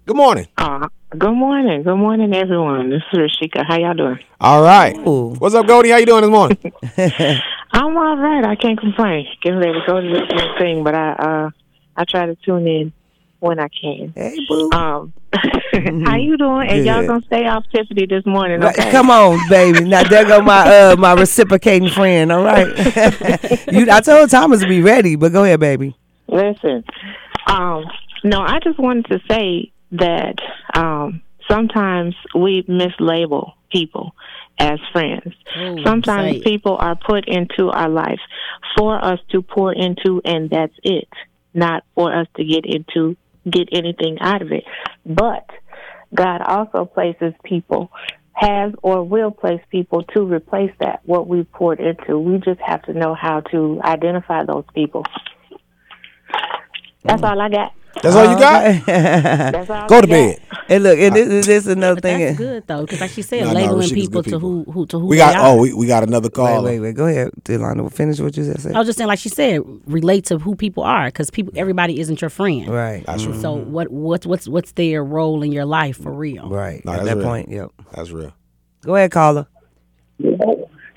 [0.06, 0.46] Good morning.
[0.58, 1.82] Uh, good morning.
[1.82, 2.90] Good morning, everyone.
[2.90, 3.64] This is Rashika.
[3.66, 4.18] How y'all doing?
[4.40, 4.94] All right.
[5.06, 5.34] Ooh.
[5.38, 5.90] What's up, Goldie?
[5.90, 6.58] How you doing this morning?
[7.72, 8.44] I'm all right.
[8.44, 9.26] I can't complain.
[9.42, 11.50] Getting ready to go to this next thing, but I uh
[11.96, 12.92] I try to tune in
[13.40, 14.12] when I can.
[14.16, 14.70] Hey, boo.
[14.72, 15.12] Um,
[16.04, 16.68] how you doing?
[16.68, 18.60] And y'all gonna stay off Tiffany this morning?
[18.60, 19.84] Right, Come on, baby.
[19.84, 22.32] Now there go my uh my reciprocating friend.
[22.32, 22.66] All right.
[23.72, 25.96] you, I told Thomas to be ready, but go ahead, baby.
[26.26, 26.84] Listen,
[27.46, 27.84] um,
[28.24, 30.36] no, I just wanted to say that
[30.74, 34.14] um, sometimes we mislabel people,
[34.58, 35.34] as friends.
[35.56, 38.20] Oh, Sometimes people are put into our life
[38.76, 41.08] for us to pour into, and that's it.
[41.54, 43.16] Not for us to get into
[43.48, 44.64] get anything out of it.
[45.06, 45.48] But
[46.14, 47.90] God also places people,
[48.32, 52.18] has or will place people to replace that what we poured into.
[52.18, 55.04] We just have to know how to identify those people.
[57.04, 57.30] That's mm.
[57.30, 57.72] all I got.
[58.02, 58.86] That's all you got?
[58.86, 60.08] That's all Go I to got.
[60.08, 60.40] bed.
[60.68, 62.20] and look, and this, this is another But thing.
[62.20, 64.38] that's good though, because like she said, No, no, labeling Rashid is people, good to
[64.38, 65.46] who who to who We they got are.
[65.48, 66.62] oh, we, we got another Wait, call.
[66.64, 66.94] wait, wait.
[66.94, 67.88] Go ahead, Delano.
[67.88, 68.74] Finish what you just said.
[68.74, 72.00] I was just saying, like she said, relate to who people are, because people, everybody
[72.00, 72.68] isn't your friend.
[72.68, 73.04] Right.
[73.06, 73.40] That's real.
[73.40, 76.48] So what what's what's what's their role in your life for real?
[76.48, 76.84] Right.
[76.84, 77.26] No, At that's that real.
[77.26, 77.70] point, yep.
[77.92, 78.32] That's real.
[78.82, 79.46] Go ahead, caller.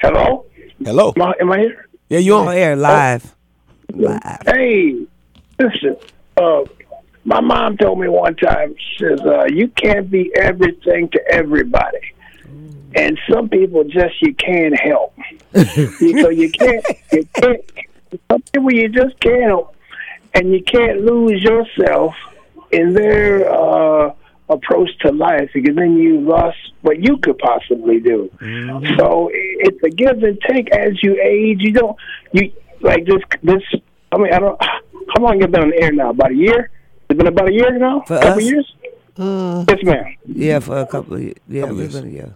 [0.01, 0.45] Hello?
[0.83, 1.13] Hello.
[1.15, 1.87] Am I, am I here?
[2.09, 2.55] Yeah, you On on?
[2.55, 3.35] air live.
[3.93, 4.21] Live.
[4.45, 5.05] Hey,
[5.59, 5.95] listen.
[6.37, 6.63] Uh,
[7.27, 12.13] my mom told me one time, she says, uh, you can't be everything to everybody.
[12.95, 15.13] And some people just you can't help.
[15.53, 17.61] you, so you can't, you can't,
[18.31, 19.75] some people you just can't help.
[20.33, 22.15] And you can't lose yourself
[22.71, 24.13] in their uh,
[24.47, 28.31] approach to life because then you lost what you could possibly do.
[28.97, 31.59] So it's a give and take as you age.
[31.59, 31.97] You don't
[32.31, 33.63] you like this this.
[34.13, 34.61] I mean, I don't.
[34.61, 36.11] How long you been on the air now?
[36.11, 36.71] About a year.
[37.09, 38.01] It's been about a year now.
[38.07, 38.43] For couple us?
[38.43, 38.73] years.
[39.17, 39.69] Mm.
[39.69, 40.05] yes, ma'am.
[40.25, 41.35] Yeah, for a couple of years.
[41.47, 41.95] Yeah, Couple years.
[41.95, 42.29] gonna, yeah.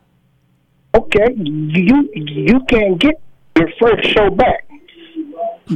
[0.95, 3.21] Okay, you you can't get
[3.57, 4.67] your first show back.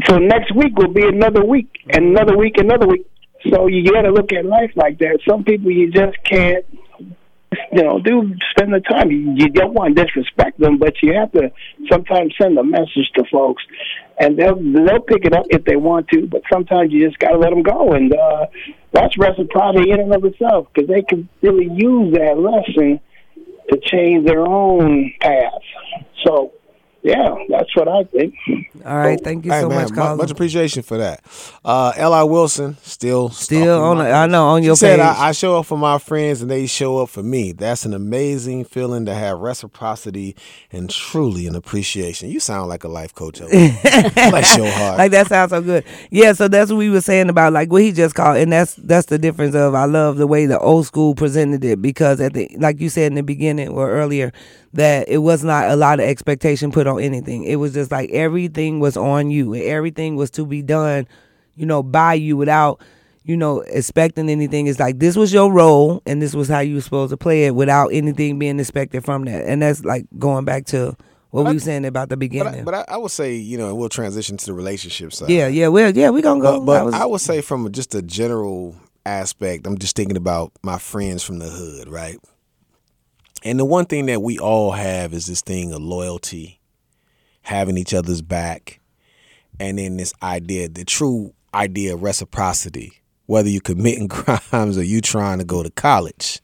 [0.05, 3.05] So next week will be another week, and another week, another week.
[3.49, 5.19] So you got to look at life like that.
[5.29, 6.65] Some people you just can't,
[7.71, 9.11] you know, do spend the time.
[9.11, 11.51] You, you don't want to disrespect them, but you have to
[11.91, 13.63] sometimes send a message to folks,
[14.19, 16.27] and they'll they'll pick it up if they want to.
[16.27, 18.47] But sometimes you just got to let them go, and uh,
[18.91, 22.99] that's reciprocity in and of itself because they can really use that lesson
[23.69, 25.53] to change their own path.
[26.25, 26.53] So,
[27.05, 28.33] yeah, that's what I think.
[28.83, 29.19] All right.
[29.23, 31.23] Thank you Hey, so man, much, mu- much appreciation for that.
[31.63, 32.25] Uh, L.R.
[32.27, 33.97] Wilson still Still on.
[33.97, 34.99] my The, I know on She your said.
[34.99, 37.51] I, I show up for my friends and they show up for me.
[37.51, 40.35] That's an amazing feeling to have reciprocity
[40.71, 42.29] and truly an appreciation.
[42.29, 43.39] You sound like a life coach.
[43.39, 43.49] Ella.
[43.51, 44.97] Bless your heart.
[44.97, 45.83] like that sounds so good.
[46.09, 48.73] Yeah, so that's what we were saying about like what he just called, and that's
[48.75, 52.33] that's the difference of I love the way the old school presented it because at
[52.33, 54.31] the like you said in the beginning or earlier
[54.75, 57.43] that it was not a lot of expectation put on anything.
[57.43, 61.07] It was just like everything was on you and everything was to be done,
[61.55, 62.81] you know, by you without
[63.23, 64.67] you know expecting anything.
[64.67, 67.45] It's like this was your role and this was how you were supposed to play
[67.45, 69.45] it without anything being expected from that.
[69.45, 70.95] And that's like going back to
[71.31, 72.61] what we were saying about the but beginning.
[72.61, 75.29] I, but I, I would say, you know, we'll transition to the relationship side.
[75.29, 76.59] yeah, yeah, well, yeah, we're gonna go.
[76.59, 80.17] But, but I was- I would say from just a general aspect, I'm just thinking
[80.17, 82.17] about my friends from the hood, right?
[83.45, 86.59] And the one thing that we all have is this thing of loyalty,
[87.43, 88.81] having each other's back,
[89.59, 92.91] and then this idea, the true idea of reciprocity.
[93.27, 96.41] Whether you're committing crimes or you trying to go to college,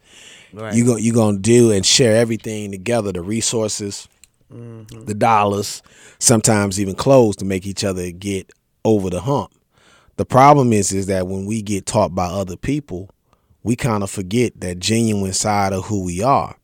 [0.54, 0.76] Right.
[0.76, 4.08] you go you gonna do and share everything together, the resources,
[4.54, 5.06] mm-hmm.
[5.06, 5.82] the dollars,
[6.20, 8.52] sometimes even clothes to make each other get
[8.84, 9.52] over the hump.
[10.18, 13.10] The problem is is that when we get taught by other people,
[13.64, 16.58] we kind of forget that genuine side of who we are.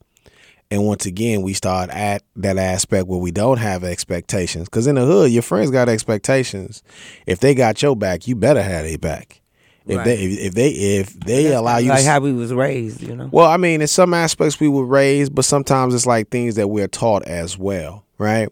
[0.70, 4.68] And once again, we start at that aspect where we don't have expectations.
[4.68, 6.84] Because in the hood, your friends got expectations.
[7.26, 9.42] If they got your back, you better have their back.
[9.86, 10.04] If Right.
[10.04, 13.16] they if, if they if they allow you like to how we was raised, you
[13.16, 13.30] know.
[13.32, 16.68] well, I mean, in some aspects we were raised, but sometimes it's like things that
[16.68, 18.50] we're taught as well, right?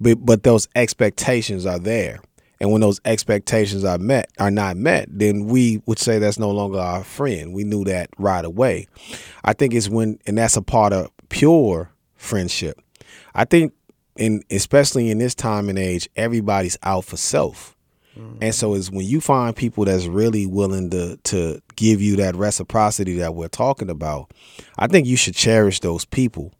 [0.00, 2.20] But but those expectations are there.
[2.60, 6.50] And when those expectations are met are not met, then we would say that's no
[6.50, 7.52] longer our friend.
[7.52, 8.88] We knew that right away.
[9.44, 12.80] I think it's when and that's a part of pure friendship.
[13.34, 13.72] I think
[14.16, 17.76] in especially in this time and age, everybody's out for self.
[18.18, 18.38] Mm-hmm.
[18.42, 22.34] And so it's when you find people that's really willing to to give you that
[22.34, 24.32] reciprocity that we're talking about,
[24.78, 26.52] I think you should cherish those people.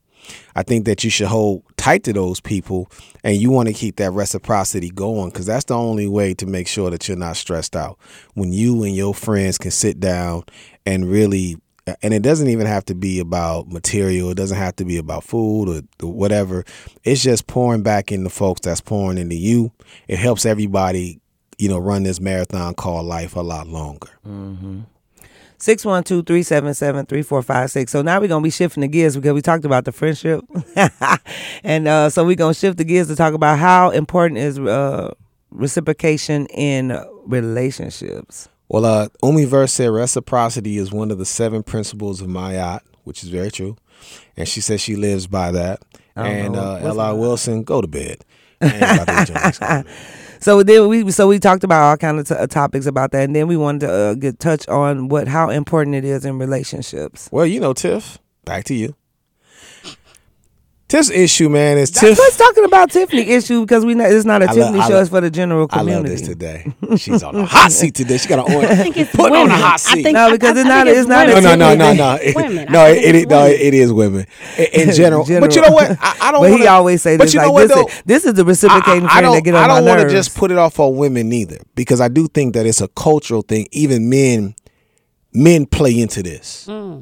[0.54, 2.90] I think that you should hold tight to those people
[3.24, 6.68] and you want to keep that reciprocity going because that's the only way to make
[6.68, 7.98] sure that you're not stressed out.
[8.35, 10.44] When you and your friends can sit down
[10.85, 11.57] and really
[12.03, 14.31] and it doesn't even have to be about material.
[14.31, 16.64] It doesn't have to be about food or, whatever.
[17.05, 19.72] It's just pouring back into folks that's pouring into you.
[20.07, 21.20] It helps everybody,
[21.59, 24.09] you know, run this marathon called life a lot longer.
[25.59, 27.88] 612-377-3456.
[27.88, 30.44] So now we're gonna be shifting the gears because we talked about the friendship.
[31.64, 35.12] and uh, so we're gonna shift the gears to talk about how important is uh,
[35.51, 36.96] reciprocation in
[37.27, 38.48] relationships.
[38.68, 43.22] Well, uh, Umi Verse said reciprocity is one of the seven principles of Ma'at, which
[43.22, 43.76] is very true.
[44.37, 45.83] And she says she lives by that.
[46.16, 46.61] and know.
[46.61, 47.14] uh, What's L.R.
[47.14, 48.24] Wilson, go to bed.
[48.61, 49.33] And Dr.
[49.33, 49.87] Jones, go to bed.
[50.40, 53.24] So then we so we talked about all kind of t- uh, topics about that,
[53.24, 56.38] and then we wanted to uh, get touch on what how important it is in
[56.38, 57.28] relationships.
[57.33, 58.94] Well, you know, Tiff, back to you.
[60.88, 62.18] Tiff's issue, man, is That's Tiff.
[62.18, 64.94] what's talking about Tiffany issue because we not, it's not a I Tiffany I show;
[64.94, 65.94] lo- it's for the general community.
[65.94, 66.72] I love this today.
[66.96, 68.16] She's on the hot seat today.
[68.16, 68.70] She got an orange.
[68.72, 69.40] I think it's Put women.
[69.40, 70.03] on the hot I seat.
[70.03, 71.59] think, No, because I, it's not- think it's not a women.
[71.59, 72.18] no, no, no, no, no.
[72.22, 72.72] It's women.
[72.72, 73.61] No, think it, it's it, no, women.
[73.61, 75.27] it is women in, in general.
[75.29, 75.90] But you know what?
[76.01, 76.40] I, I don't.
[76.40, 77.77] But wanna, he always say but this you know like what, this.
[77.77, 77.87] though?
[77.88, 80.09] Is, this is the reciprocating I, I friend don't, that get on I don't wanna
[80.09, 83.42] just put it off on women either, because I do think that it's a cultural
[83.42, 83.68] thing.
[83.72, 84.55] Even men,
[85.35, 86.64] men play into this.
[86.64, 87.01] Hmm.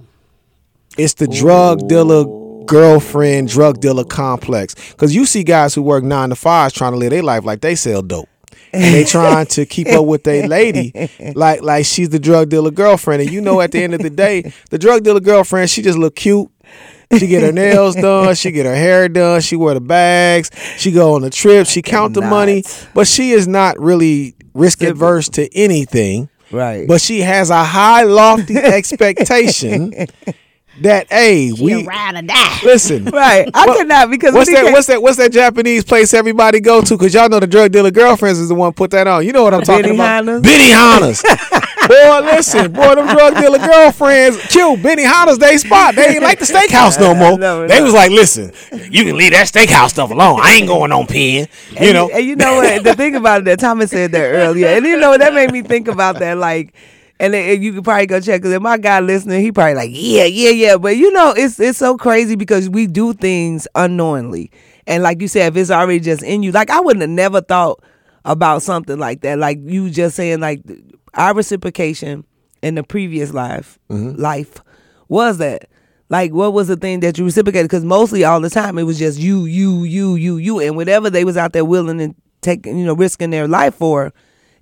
[0.98, 2.24] It's the drug dealer
[2.66, 4.74] girlfriend drug dealer complex.
[4.92, 7.60] Because you see guys who work nine to fives trying to live their life like
[7.60, 8.28] they sell dope.
[8.72, 10.92] and they trying to keep up with their lady
[11.34, 13.22] like like she's the drug dealer girlfriend.
[13.22, 15.98] And you know at the end of the day the drug dealer girlfriend she just
[15.98, 16.50] look cute.
[17.18, 18.34] She get her nails done.
[18.34, 19.40] She get her hair done.
[19.40, 20.50] She wear the bags.
[20.76, 21.68] She go on the trip.
[21.68, 22.64] She count the money.
[22.94, 26.28] But she is not really risk adverse to anything.
[26.52, 26.86] Right.
[26.86, 28.56] but she has a high lofty
[29.20, 29.92] expectation
[30.82, 32.58] that hey She we ride or die.
[32.64, 33.48] listen right.
[33.54, 34.64] I what- cannot because What's that?
[34.72, 35.00] What's that?
[35.02, 36.98] What's that Japanese place everybody go to?
[36.98, 39.24] Cause y'all know the drug dealer girlfriends is the one put that on.
[39.26, 40.24] You know what I'm talking about?
[40.24, 41.22] Benihana's?
[41.22, 41.66] Benihana's.
[41.88, 45.94] boy, listen, boy, them drug dealer girlfriends, Q, Benihana's they spot.
[45.94, 47.38] They ain't like the steakhouse no more.
[47.38, 47.84] No, they no.
[47.84, 48.52] was like, listen,
[48.90, 50.40] you can leave that steakhouse stuff alone.
[50.42, 51.46] I ain't going on pen.
[51.80, 52.10] You know.
[52.10, 52.82] And you know what?
[52.84, 55.62] The thing about it, that Thomas said that earlier, and you know that made me
[55.62, 56.36] think about that.
[56.38, 56.74] Like,
[57.18, 60.24] and you could probably go check because if my guy listening, he probably like, yeah,
[60.24, 60.76] yeah, yeah.
[60.76, 64.50] But you know, it's it's so crazy because we do things unknowingly,
[64.86, 67.40] and like you said, if it's already just in you, like I wouldn't have never
[67.40, 67.82] thought
[68.24, 69.38] about something like that.
[69.38, 70.60] Like you just saying, like
[71.14, 72.24] our reciprocation
[72.62, 74.20] in the previous life, mm-hmm.
[74.20, 74.62] life
[75.08, 75.68] was that.
[76.08, 77.64] Like, what was the thing that you reciprocated?
[77.64, 81.10] Because mostly all the time it was just you, you, you, you, you, and whatever
[81.10, 84.12] they was out there willing and taking, you know, risking their life for,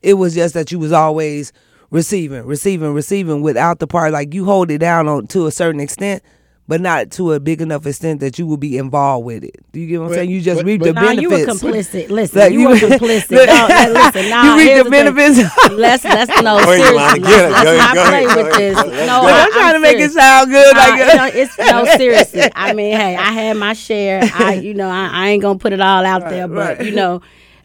[0.01, 1.53] it was just that you was always
[1.95, 5.81] receiving, receiving, receiving without the part like you hold it down on to a certain
[5.81, 6.23] extent,
[6.67, 9.57] but not to a big enough extent that you will be involved with it.
[9.73, 10.31] Do you get what I'm But- saying?
[10.31, 12.09] You just but- reap but- the Nah, you were complicit.
[12.11, 13.31] Listen, Like, you, you- were complicit.
[13.31, 15.15] no, like, listen, nah, You reap here's the thing.
[15.15, 15.71] benefits.
[15.73, 16.95] Let's let's no Where you seriously.
[16.97, 17.51] wanna Let's, get it?
[17.53, 18.79] let's Go not ahead, go play ahead, with go this.
[18.79, 19.07] ahead.
[19.07, 20.75] No, I'm trying to make it sound good.
[20.75, 22.43] Nah, like you know, uh, it's no seriously.
[22.57, 24.21] I mean, hey, I had my share.
[24.35, 26.87] I, you know, I, I ain't gonna put it all out there, but right.
[26.87, 27.21] you know,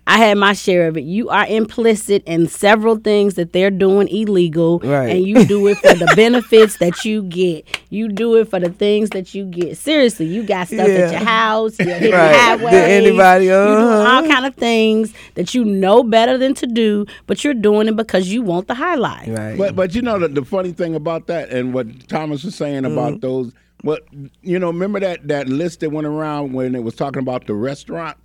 [0.09, 1.03] I had my share of it.
[1.03, 5.09] You are implicit in several things that they're doing illegal, Right.
[5.15, 7.65] and you do it for the benefits that you get.
[7.91, 9.77] You do it for the things that you get.
[9.77, 10.93] Seriously, you got stuff Yeah.
[10.95, 11.77] at your house.
[11.79, 12.35] You're hitting Right.
[12.35, 12.71] highways.
[12.71, 14.11] Did anybody, You doing uh-huh.
[14.15, 17.95] all kind of things that you know better than to do, but you're doing it
[17.95, 19.27] because you want the highlight.
[19.27, 19.57] right.
[19.57, 22.83] But but you know the, the funny thing about that and what Thomas was saying
[22.85, 23.19] about Mm-hmm.
[23.19, 24.03] those what
[24.41, 27.53] you know remember that that list that went around when it was talking about the
[27.53, 28.19] restaurants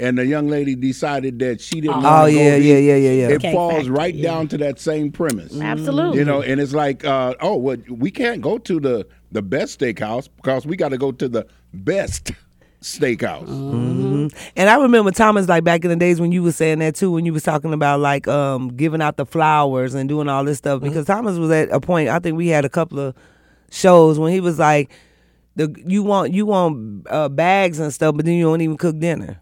[0.00, 2.96] and the young lady decided that she didn't want Oh, to go yeah, yeah, yeah,
[2.96, 3.28] yeah, yeah.
[3.28, 4.30] It Cake falls factory, right yeah.
[4.30, 5.58] down to that same premise.
[5.58, 6.18] Absolutely.
[6.18, 9.80] You know, and it's like, uh, oh, well, we can't go to the the best
[9.80, 12.32] steakhouse because we got to go to the best
[12.82, 13.48] steakhouse.
[14.56, 17.10] And I remember Thomas like back in the days when you was saying that too,
[17.10, 20.58] when you was talking about like um giving out the flowers and doing all this
[20.58, 20.80] stuff.
[20.80, 22.08] Because Thomas was at a point.
[22.08, 23.14] I think we had a couple of
[23.70, 24.90] shows when he was like,
[25.56, 28.98] the you want you want uh, bags and stuff, but then you don't even cook
[28.98, 29.40] dinner.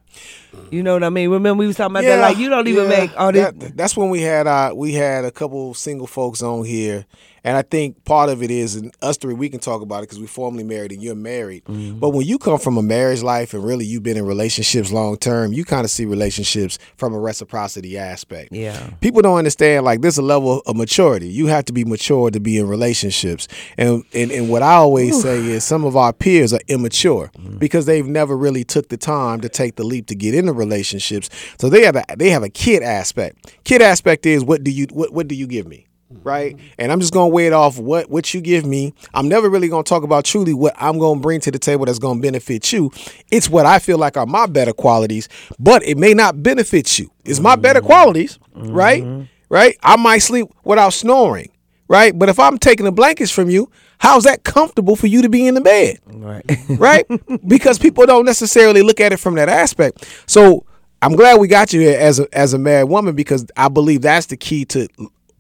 [0.71, 1.31] You know what I mean?
[1.31, 2.99] Remember we was talking about that like you don't even yeah.
[2.99, 3.53] make all this.
[3.53, 7.07] That- that's when we had uh we had a couple single folks on here,
[7.43, 10.03] and I think part of it is and us three we can talk about it
[10.03, 11.65] because we formally married and you're married.
[11.65, 11.99] Mm-hmm.
[11.99, 15.17] But when you come from a marriage life and really you've been in relationships long
[15.17, 18.53] term, you kind of see relationships from a reciprocity aspect.
[18.53, 18.91] Yeah.
[19.01, 21.29] people don't understand like there's a level of maturity.
[21.29, 23.49] You have to be mature to be in relationships.
[23.79, 27.87] And and, and what I always say is some of our peers are immature because
[27.87, 31.31] they've never really took the time to take the leap to get into relationships.
[31.59, 33.55] So they have a they have a kid aspect.
[33.65, 35.87] Kid aspect is what do you what what do you give me?
[36.23, 38.93] Right, and I'm just gonna weigh it off what what you give me.
[39.15, 41.99] I'm never really gonna talk about truly what I'm gonna bring to the table that's
[41.99, 42.91] gonna benefit you.
[43.31, 47.11] It's what I feel like are my better qualities, but it may not benefit you.
[47.25, 47.87] It's my better mm-hmm.
[47.87, 48.73] qualities, mm-hmm.
[48.73, 49.29] right?
[49.49, 49.77] Right.
[49.83, 51.51] I might sleep without snoring,
[51.89, 52.19] right?
[52.19, 53.71] But if I'm taking the blankets from you,
[54.03, 55.99] how's that comfortable for you to be in the bed?
[56.07, 56.45] Right.
[56.69, 57.07] right?
[57.47, 60.05] because people don't necessarily look at it from that aspect.
[60.27, 60.67] So
[61.01, 64.03] I'm glad we got you here as a as a married woman because I believe
[64.03, 64.89] that's the key to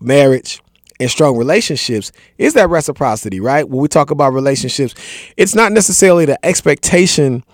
[0.00, 0.62] marriage
[1.00, 3.68] and strong relationships is that reciprocity, right?
[3.68, 4.94] When we talk about relationships,
[5.36, 7.44] it's not necessarily the expectation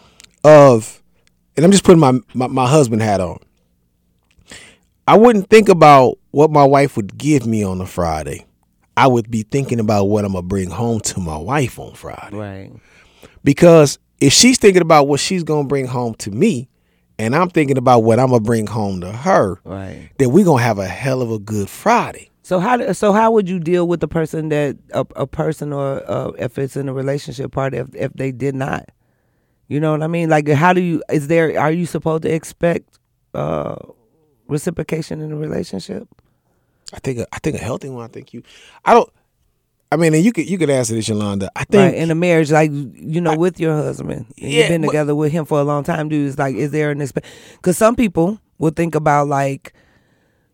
[0.44, 1.02] of
[1.56, 3.38] and I'm just putting my, my, my husband hat on.
[5.08, 8.44] I wouldn't think about what my wife would give me on a Friday.
[8.98, 12.36] I would be thinking about what I'm gonna bring home to my wife on Friday
[12.36, 12.72] right.
[13.44, 16.68] because if she's thinking about what she's gonna bring home to me,
[17.20, 20.10] and I'm thinking about what I'm gonna bring home to her, Right.
[20.18, 22.30] then we're gonna have a hell of a good Friday.
[22.42, 26.02] So how so how would you deal with the person that a, a person or
[26.10, 28.88] uh, if it's in a relationship part if if they did not,
[29.68, 30.28] you know what I mean?
[30.28, 32.98] Like how do you is there are you supposed to expect
[33.34, 33.76] uh,
[34.48, 36.08] reciprocation in a relationship?
[36.92, 38.04] I think a, I think a healthy one.
[38.04, 38.42] I think you.
[38.84, 39.10] I don't.
[39.90, 41.50] I mean, and you could you could answer this, Yolanda.
[41.56, 44.68] I think Right in a marriage, like you know, with your husband, and Yeah, you've
[44.68, 46.28] been but- together with him for a long time, dude.
[46.28, 47.26] It's like, is there an expect?
[47.56, 49.72] Because some people will think about like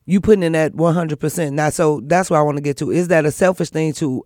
[0.07, 1.55] you putting in that one hundred percent.
[1.57, 2.91] Now, so that's what I want to get to.
[2.93, 4.25] Is that a selfish thing to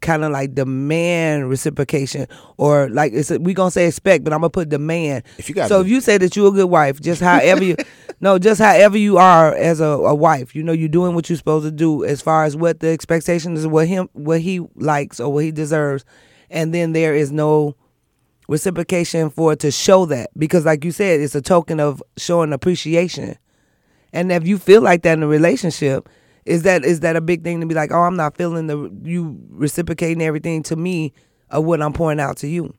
[0.00, 2.26] kind of like demand reciprocation,
[2.56, 5.24] or like it's a, we gonna say expect, but I'm gonna put demand.
[5.38, 7.76] If you got so if you say that you're a good wife, just however you,
[8.20, 11.38] no, just however you are as a, a wife, you know, you're doing what you're
[11.38, 15.20] supposed to do as far as what the expectation is, what him, what he likes
[15.20, 16.04] or what he deserves,
[16.50, 17.76] and then there is no
[18.48, 23.36] reciprocation for to show that because, like you said, it's a token of showing appreciation.
[24.12, 26.08] And if you feel like that in a relationship,
[26.48, 28.90] is that is that a big thing to be like, oh, I'm not feeling the
[29.02, 31.12] you reciprocating everything to me
[31.50, 32.74] of what I'm pouring out to you?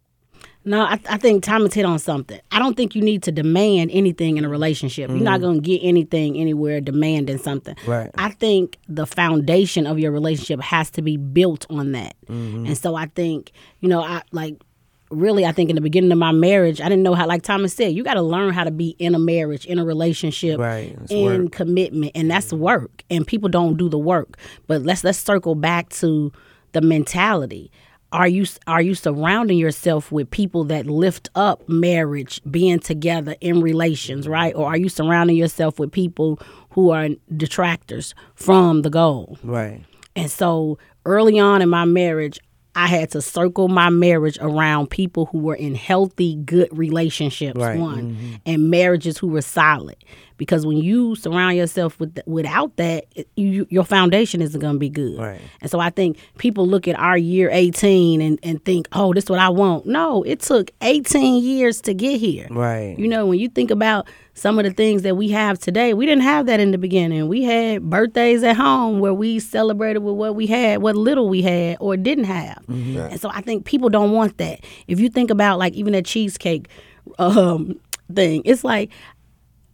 [0.66, 2.40] No, I, I think Thomas hit on something.
[2.52, 5.10] I don't think you need to demand anything in a relationship.
[5.10, 5.44] You're not mm-hmm.
[5.44, 7.76] going to get anything anywhere demanding something.
[7.88, 8.12] Right.
[8.16, 12.16] I think the foundation of your relationship has to be built on that.
[12.28, 12.66] Mm-hmm.
[12.68, 14.62] And so I think, you know, I like
[15.10, 17.74] really I think in the beginning of my marriage, I didn't know how like Thomas
[17.74, 20.98] said, you got to learn how to be in a marriage, in a relationship, Right.
[21.10, 21.52] In work.
[21.52, 22.60] commitment, and that's mm-hmm.
[22.60, 23.04] work.
[23.10, 24.38] And people don't do the work.
[24.68, 26.32] But let's let's circle back to
[26.74, 27.72] the mentality.
[28.12, 33.62] Are you are you surrounding yourself with people that lift up marriage, being together in
[33.62, 34.34] relations, mm-hmm.
[34.34, 34.56] right?
[34.56, 36.40] Or are you surrounding yourself with people
[36.72, 39.38] who are detractors from the goal?
[39.44, 39.84] Right.
[40.16, 42.40] And so early on in my marriage,
[42.76, 47.80] I had to circle my marriage around people who were in healthy, good relationships, Right,
[47.80, 48.36] one, mm-hmm.
[48.46, 49.98] and marriages who were solid.
[50.40, 54.90] Because when you surround yourself with without that, you, your foundation isn't going to be
[54.90, 55.20] good.
[55.20, 55.42] Right.
[55.62, 59.26] And so I think people look at our year 18 and, and think, oh, this
[59.26, 59.86] is what I want.
[59.86, 62.48] No, it took 18 years to get here.
[62.50, 62.98] Right.
[62.98, 66.06] You know, when you think about some of the things that we have today, we
[66.06, 67.28] didn't have that in the beginning.
[67.28, 71.42] We had birthdays at home where we celebrated with what we had, what little we
[71.42, 72.64] had or didn't have.
[73.12, 74.62] And so I think people don't want that.
[74.88, 76.70] If you think about like even a cheesecake
[77.18, 77.78] um,
[78.16, 78.90] thing, it's like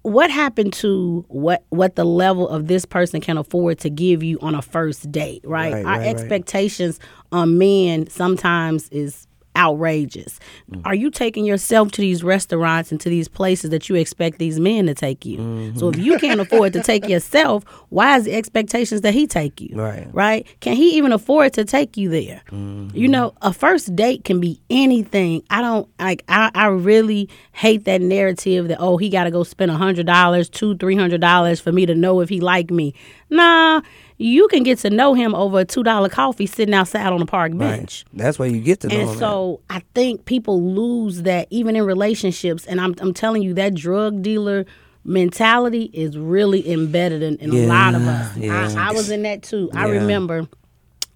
[0.05, 4.37] what happened to what what the level of this person can afford to give you
[4.41, 5.73] on a first date, right?
[5.73, 6.07] Right, Our right, right.
[6.07, 6.99] expectations
[7.31, 10.39] on men sometimes is outrageous.
[10.71, 10.81] Mm.
[10.85, 14.59] Are you taking yourself to these restaurants and to these places that you expect these
[14.59, 15.37] men to take you?
[15.37, 15.79] Mm-hmm.
[15.79, 19.61] So if you can't afford to take yourself, why is the expectations that he take
[19.61, 19.75] you?
[19.75, 20.07] Right.
[20.11, 20.47] Right?
[20.59, 22.41] Can he even afford to take you there?
[22.51, 22.95] Mm-hmm.
[22.95, 25.43] You know, a first date can be anything.
[25.49, 29.71] I don't like I, I really hate that narrative that oh he gotta go spend
[29.71, 32.93] a hundred dollars, two, three hundred dollars for me to know if he like me.
[33.29, 33.81] Nah,
[34.17, 37.25] you can get to know him over a two dollar coffee sitting outside on a
[37.25, 38.05] park bench.
[38.13, 38.23] Right.
[38.23, 39.19] That's where you get to know And him at.
[39.19, 42.65] so I think people lose that even in relationships.
[42.65, 44.65] And I'm I'm telling you that drug dealer
[45.03, 48.35] mentality is really embedded in, in a lot of us.
[48.37, 48.81] Yeah, yeah.
[48.81, 49.69] I, I was in that too.
[49.73, 50.47] I remember.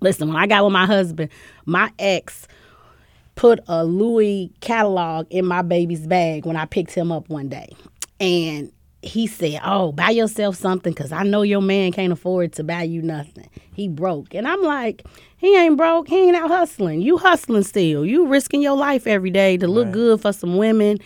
[0.02, 1.30] Listen, when I got with my husband,
[1.66, 2.48] my ex
[3.36, 7.70] put a Louis catalog in my baby's bag when I picked him up one day.
[8.20, 8.72] And
[9.02, 12.84] he said, Oh, buy yourself something because I know your man can't afford to buy
[12.84, 13.50] you nothing.
[13.74, 14.34] He broke.
[14.36, 15.04] And I'm like,
[15.38, 16.08] He ain't broke.
[16.10, 17.02] He ain't out hustling.
[17.02, 18.06] You hustling still.
[18.06, 20.98] You risking your life every day to look good for some women.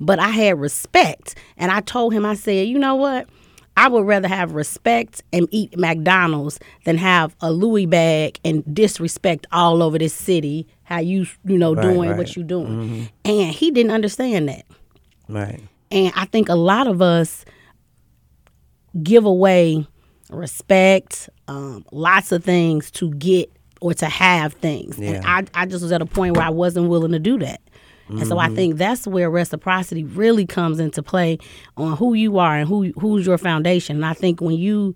[0.00, 1.34] But I had respect.
[1.58, 3.28] And I told him, I said, You know what?
[3.76, 9.46] I would rather have respect and eat McDonald's than have a Louis bag and disrespect
[9.50, 10.66] all over this city.
[10.84, 12.08] How you you know Right, doing right.
[12.10, 12.18] Mm-hmm.
[12.18, 14.66] what you doing, and he didn't understand that.
[15.28, 15.62] Right.
[15.92, 17.44] And I think a lot of us
[19.02, 19.86] give away
[20.30, 24.98] respect, um, lots of things to get or to have things.
[24.98, 27.60] And I, I just was at a point where I wasn't willing to do that.
[28.16, 28.54] And so I Mm-hmm.
[28.54, 31.38] think that's where reciprocity really comes into play
[31.76, 33.96] on who you are and who who's your foundation.
[33.96, 34.94] And I think when you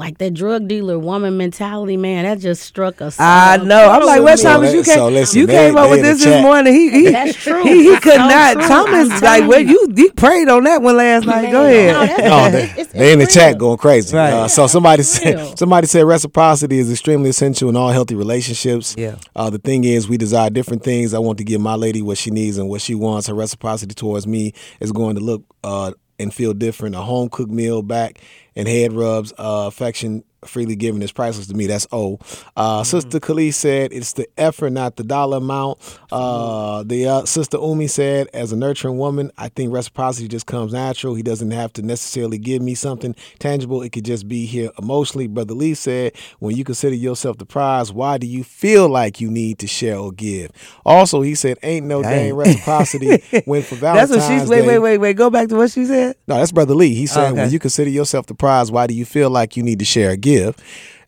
[0.00, 3.20] like that drug dealer woman mentality, man, that just struck us.
[3.20, 3.90] I know.
[3.90, 4.72] I'm like, what So Thomas?
[4.74, 6.72] You came, so listen, you they- came up they with this this morning.
[6.74, 7.62] He, he That's true.
[7.62, 8.54] He, he could so not.
[8.54, 8.62] true.
[8.66, 9.88] Thomas, I'm like, telling what you.
[9.94, 11.52] you he prayed on that one last night.
[11.52, 12.18] Go ahead.
[12.18, 13.34] no, No, they, it's they in the real.
[13.34, 14.16] chat going crazy.
[14.16, 14.32] Right.
[14.32, 18.94] Uh, so somebody said somebody said reciprocity is extremely essential in all healthy relationships.
[18.98, 19.16] Yeah.
[19.36, 21.12] Uh, the thing is, we desire different things.
[21.14, 23.26] I want to give my lady what she needs and what she wants.
[23.28, 26.94] Her reciprocity towards me is going to look uh, and feel different.
[26.94, 28.20] A home cooked meal back
[28.54, 31.66] and head rubs, uh, affection freely given is priceless to me.
[31.66, 32.18] That's O.
[32.56, 35.78] Uh, Sister Khalees said it's the effort, not the dollar amount.
[36.10, 40.72] Uh, the uh, Sister Umi said, as a nurturing woman, I think reciprocity just comes
[40.72, 41.14] natural.
[41.14, 43.82] He doesn't have to necessarily give me something tangible.
[43.82, 45.26] It could just be here emotionally.
[45.26, 49.30] Brother Lee said, when you consider yourself the prize, why do you feel like you
[49.30, 50.50] need to share or give?
[50.84, 52.34] Also, he said, ain't no dang Dang.
[52.36, 54.48] reciprocity when for Valentine's That's what she's.
[54.48, 55.16] Wait, Day- wait, wait, wait.
[55.16, 56.16] Go back to what she said.
[56.26, 56.94] no, that's Brother Lee.
[56.94, 57.42] He said, Okay.
[57.42, 60.12] when you consider yourself the prize, why do you feel like you need to share
[60.12, 60.29] or give?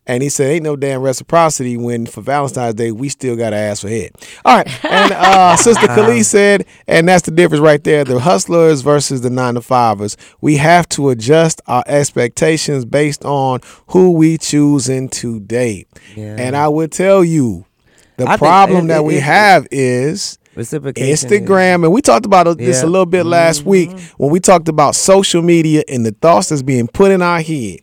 [0.05, 3.55] And he said, ain't no damn reciprocity when for Valentine's Day, we still got to
[3.55, 4.11] ask for head.
[4.43, 4.85] All right.
[4.85, 9.29] And uh, Sister Khalees said, and that's the difference right there the hustlers versus the
[9.29, 10.17] nine to fivers.
[10.41, 15.87] We have to adjust our expectations based on who we choosing to date.
[16.17, 16.35] Yeah.
[16.37, 17.63] And I would tell you,
[18.17, 21.29] the I think problem it- that it- we it- have is Reciprocation.
[21.29, 22.73] Instagram, and we talked about this Yeah.
[22.73, 22.87] Mm-hmm.
[22.87, 26.61] a little bit last week when we talked about social media and the thoughts that's
[26.61, 27.79] being put in our head.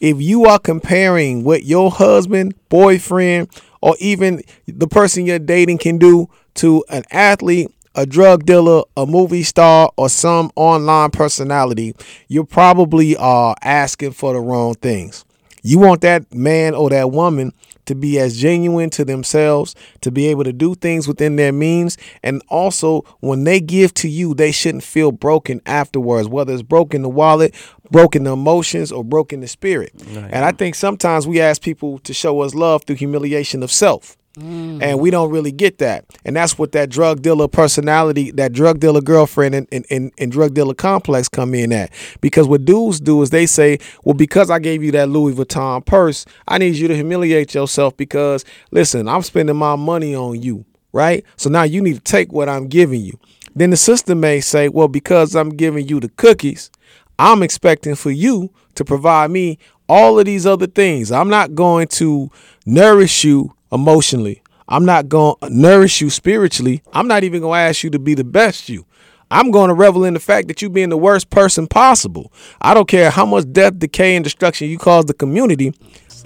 [0.00, 3.48] If you are comparing what your husband, boyfriend,
[3.80, 9.04] or even the person you're dating can do to an athlete, a drug dealer, a
[9.06, 11.94] movie star, or some online personality,
[12.28, 15.24] you probably are asking for the wrong things.
[15.62, 17.52] You want that man or that woman
[17.92, 21.98] to be as genuine to themselves, to be able to do things within their means.
[22.22, 27.02] And also, when they give to you, they shouldn't feel broken afterwards, whether it's broken
[27.02, 27.54] the wallet,
[27.90, 29.92] broken the emotions, or broken the spirit.
[30.32, 34.16] And I think sometimes we ask people to show us love through humiliation of self.
[34.38, 34.82] Mm.
[34.82, 36.06] And we don't really get that.
[36.24, 40.32] And that's what that drug dealer personality, that drug dealer girlfriend and, and, and, and
[40.32, 41.90] drug dealer complex come in at.
[42.20, 45.84] Because what dudes do is they say, well, because I gave you that Louis Vuitton
[45.84, 50.64] purse, I need you to humiliate yourself because, listen, I'm spending my money on you,
[50.92, 51.24] right?
[51.36, 53.18] So now you need to take what I'm giving you.
[53.54, 56.70] Then the sister may say, well, because I'm giving you the cookies,
[57.18, 59.58] I'm expecting for you to provide me
[59.90, 61.12] all of these other things.
[61.12, 62.30] I'm not going to
[62.64, 64.42] nourish you emotionally.
[64.68, 66.82] I'm not going to nourish you spiritually.
[66.92, 68.86] I'm not even going to ask you to be the best you.
[69.30, 72.32] I'm going to revel in the fact that you being the worst person possible.
[72.60, 75.72] I don't care how much death, decay, and destruction you cause the community.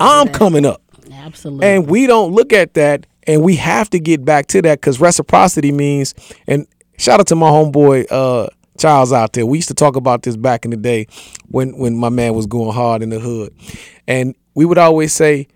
[0.01, 0.83] I'm coming up.
[1.13, 1.67] Absolutely.
[1.67, 5.01] And we don't look at that, and we have to get back to that because
[5.01, 6.15] reciprocity means.
[6.49, 6.67] And
[6.99, 9.47] shout out to my homeboy uh, Charles out there.
[9.47, 11.07] We used to talk about this back in the day
[11.49, 13.55] when when my man was going hard in the hood,
[14.09, 15.47] and we would always say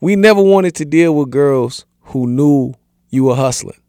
[0.00, 2.74] we never wanted to deal with girls who knew
[3.10, 3.80] you were hustling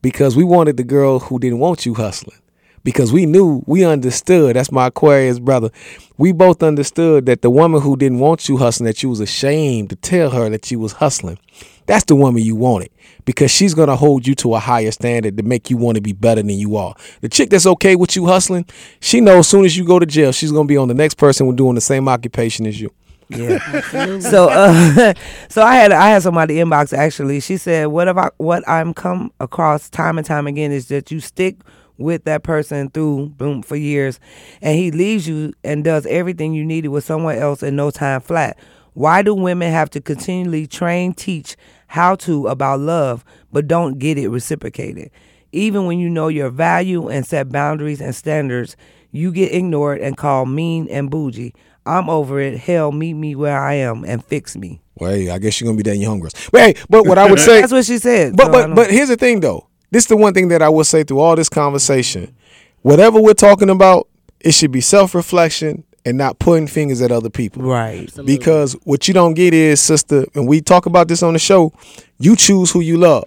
[0.00, 2.38] because we wanted the girl who didn't want you hustling
[2.84, 4.56] because we knew we understood.
[4.56, 5.70] That's my aquarius brother.
[6.18, 9.90] We both understood that the woman who didn't want you hustling that you was ashamed
[9.90, 11.38] to tell her that you was hustling
[11.86, 12.90] that's the woman you wanted
[13.24, 16.00] because she's going to hold you to a higher standard to make you want to
[16.00, 16.94] be better than you are.
[17.20, 18.66] The chick that's okay with you hustling
[19.00, 20.94] she knows as soon as you go to jail she's going to be on the
[20.94, 22.92] next person doing the same occupation as you
[23.36, 24.18] Yeah.
[24.20, 25.14] so uh,
[25.48, 27.40] so I had I had somebody inbox actually.
[27.40, 31.10] She said, "What have I what I'm come across time and time again is that
[31.10, 31.56] you stick
[31.98, 34.20] with that person through boom for years,
[34.60, 38.20] and he leaves you and does everything you needed with someone else in no time
[38.20, 38.58] flat.
[38.94, 41.56] Why do women have to continually train, teach
[41.88, 45.10] how to about love, but don't get it reciprocated?
[45.52, 48.76] Even when you know your value and set boundaries and standards,
[49.10, 51.54] you get ignored and called mean and bougie.
[51.84, 52.58] I'm over it.
[52.58, 54.80] Hell, meet me where I am and fix me.
[54.96, 57.06] well hey, i guess you're going to be there in your homegirls but hey but
[57.06, 58.36] what i would say That's what she said.
[58.36, 59.66] But so but but here's the thing though.
[59.90, 62.34] This is the one thing that I will say through all this conversation.
[62.82, 64.08] Whatever we're talking about,
[64.40, 67.62] it should be self-reflection and not pointing fingers at other people.
[67.62, 68.10] right.
[68.24, 71.72] Because what you don't get is, sister, and we talk about this on the show,
[72.18, 73.24] you choose who you love.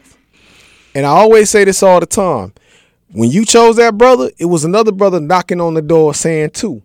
[0.94, 2.54] And I always say this all the time.
[3.12, 6.82] When you chose that brother, it was another brother knocking on the door saying two.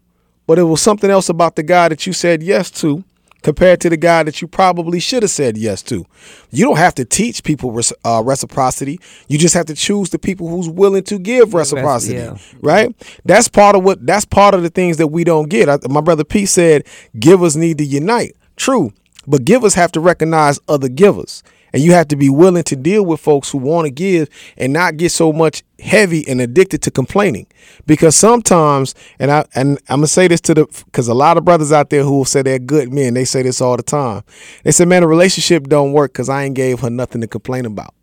[0.50, 3.04] But it was something else about the guy that you said yes to
[3.42, 6.04] compared to the guy that you probably should have said yes to.
[6.50, 8.98] You don't have to teach people uh, reciprocity.
[9.28, 12.36] You just have to choose the people who's willing to give reciprocity, yeah.
[12.62, 12.92] right?
[13.24, 14.04] That's part of what.
[14.04, 15.68] That's part of the things that we don't get.
[15.68, 16.84] I, my brother P said,
[17.16, 18.92] "Givers need to unite." True,
[19.28, 21.44] but givers have to recognize other givers.
[21.72, 24.72] And you have to be willing to deal with folks who want to give and
[24.72, 27.46] not get so much heavy and addicted to complaining.
[27.86, 31.44] Because sometimes, and I and I'm gonna say this to the because a lot of
[31.44, 34.22] brothers out there who will say they're good men, they say this all the time.
[34.64, 37.66] They say, "Man, a relationship don't work because I ain't gave her nothing to complain
[37.66, 37.94] about."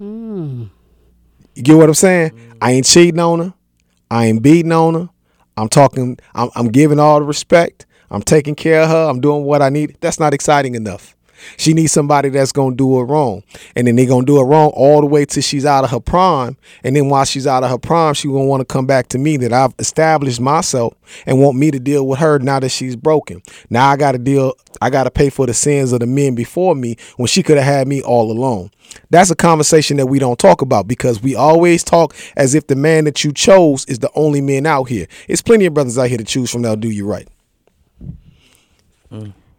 [0.00, 0.70] Mm.
[1.54, 2.32] You get what I'm saying?
[2.60, 3.54] I ain't cheating on her.
[4.10, 5.10] I ain't beating on her.
[5.56, 6.18] I'm talking.
[6.34, 7.86] I'm, I'm giving all the respect.
[8.10, 9.08] I'm taking care of her.
[9.08, 9.96] I'm doing what I need.
[10.00, 11.13] That's not exciting enough.
[11.56, 13.42] She needs somebody that's gonna do her wrong,
[13.76, 16.00] and then they gonna do her wrong all the way till she's out of her
[16.00, 16.56] prime.
[16.82, 19.18] And then while she's out of her prime, she gonna want to come back to
[19.18, 20.94] me that I've established myself
[21.26, 23.42] and want me to deal with her now that she's broken.
[23.70, 24.54] Now I got to deal.
[24.80, 27.56] I got to pay for the sins of the men before me when she could
[27.56, 28.70] have had me all alone.
[29.10, 32.76] That's a conversation that we don't talk about because we always talk as if the
[32.76, 35.06] man that you chose is the only man out here.
[35.28, 37.28] It's plenty of brothers out here to choose from that'll do you right.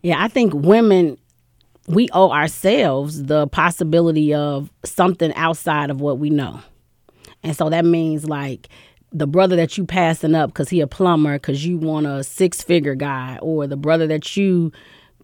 [0.01, 1.17] Yeah, I think women
[1.88, 6.61] we owe ourselves the possibility of something outside of what we know.
[7.43, 8.69] And so that means like
[9.11, 12.95] the brother that you passing up cuz he a plumber cuz you want a six-figure
[12.95, 14.71] guy or the brother that you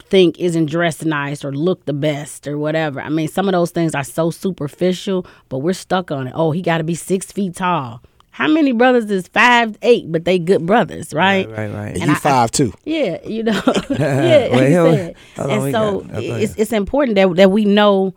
[0.03, 3.01] think isn't dressed nice or look the best or whatever.
[3.01, 6.33] I mean, some of those things are so superficial, but we're stuck on it.
[6.35, 8.01] Oh, he got to be 6 feet tall.
[8.31, 11.47] How many brothers is five eight, but they good brothers, right?
[11.49, 11.87] Right, right, right.
[11.93, 12.73] And, And you I- five too.
[12.85, 13.61] Yeah, you know.
[13.89, 15.15] yeah, Wait, he hold- said.
[15.35, 16.43] hold on, we and so got- okay.
[16.43, 18.13] it's it's important that that we know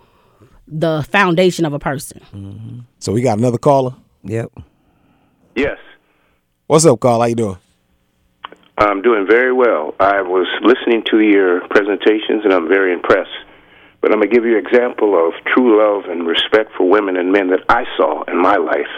[0.69, 2.21] the foundation of a person.
[2.35, 2.79] Mm-hmm.
[3.01, 3.95] So we got another caller.
[4.23, 4.53] Yep.
[5.57, 5.79] Yes,
[6.67, 7.21] What's up, Carl?
[7.21, 7.59] How you doing?
[8.79, 9.95] I'm doing very well.
[10.01, 13.31] I was listening to your presentations and I'm very impressed.
[14.01, 17.17] But I'm going to give you an example of true love and respect for women
[17.17, 18.89] and men that I saw in my life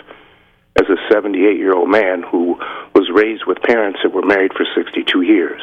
[0.78, 2.58] as a 78 year old man who
[2.94, 5.60] was raised with parents that were married for 62 years.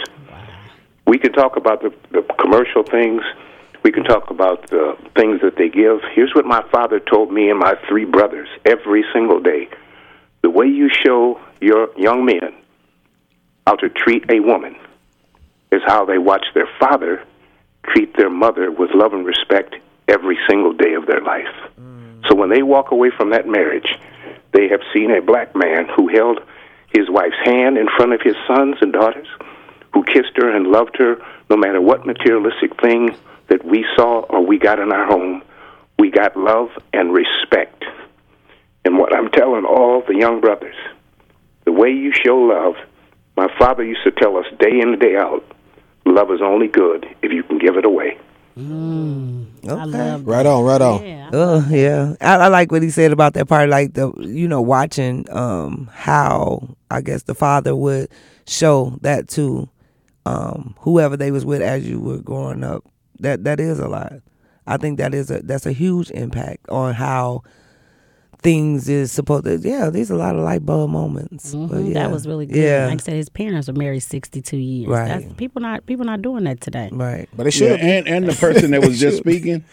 [1.05, 3.22] We can talk about the, the commercial things.
[3.84, 5.99] We can talk about the things that they give.
[6.14, 9.68] Here's what my father told me and my three brothers every single day.
[10.41, 12.55] The way you show your young men
[13.68, 14.76] how to treat a woman
[15.72, 17.24] is how they watch their father
[17.86, 19.76] treat their mother with love and respect
[20.07, 21.53] every single day of their life.
[21.80, 22.28] Mm.
[22.28, 23.97] So when they walk away from that marriage,
[24.54, 26.39] they have seen a black man who held
[26.93, 29.28] his wife's hand in front of his sons and daughters,
[29.93, 31.18] who kissed her and loved her
[31.49, 33.16] no matter what materialistic thing
[33.47, 35.43] that we saw or we got in our home.
[35.99, 37.84] We got love and respect.
[38.86, 40.76] And what I'm telling all the young brothers,
[41.66, 42.76] the way you show love,
[43.36, 45.43] my father used to tell us day in and day out,
[46.06, 48.18] love is only good if you can give it away.
[48.56, 51.06] I love Right on, right on.
[51.06, 51.30] Yeah.
[51.34, 53.70] Oh yeah, I, I like what he said about that part.
[53.70, 58.10] Like the you know watching um how I guess the father would
[58.45, 59.70] show that to
[60.26, 62.84] um whoever they was with as you were growing up.
[63.20, 64.14] That that is a lot.
[64.68, 67.41] I think that is a that's a huge impact on how
[68.43, 69.57] things is supposed to.
[69.57, 71.53] Yeah, there's a lot of light bulb moments.
[71.53, 71.93] But Mhm, yeah.
[71.93, 72.57] That was really good.
[72.57, 74.89] Yeah, Like I said, his parents were married sixty two years.
[74.89, 75.07] Right.
[75.21, 76.89] That's, people not people not doing that today.
[76.91, 77.27] right.
[77.35, 77.79] But it Yeah, should.
[77.79, 79.63] and and the person that was just speaking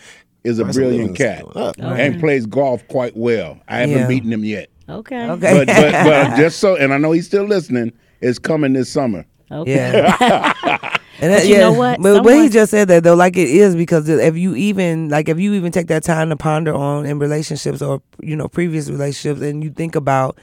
[0.44, 1.52] is a brilliant cat skill.
[1.54, 3.58] Uh, and plays golf quite well.
[3.68, 4.06] I haven't Yeah.
[4.08, 5.28] beaten him yet, Okay.
[5.28, 5.52] Okay.
[5.52, 7.92] but, but but just so, and I know he's still listening.
[8.22, 9.26] It's coming this summer.
[9.52, 9.72] Okay.
[9.74, 10.96] Yeah.
[11.20, 12.00] And that, But you yeah, know what?
[12.00, 15.28] But when he just said that though, like it is because if you even like
[15.28, 18.88] if you even take that time to ponder on in relationships or you know previous
[18.88, 20.38] relationships and you think about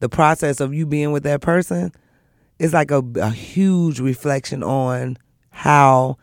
[0.00, 1.92] the process of you being with that person,
[2.58, 5.18] it's like a, a huge reflection on
[5.50, 6.16] how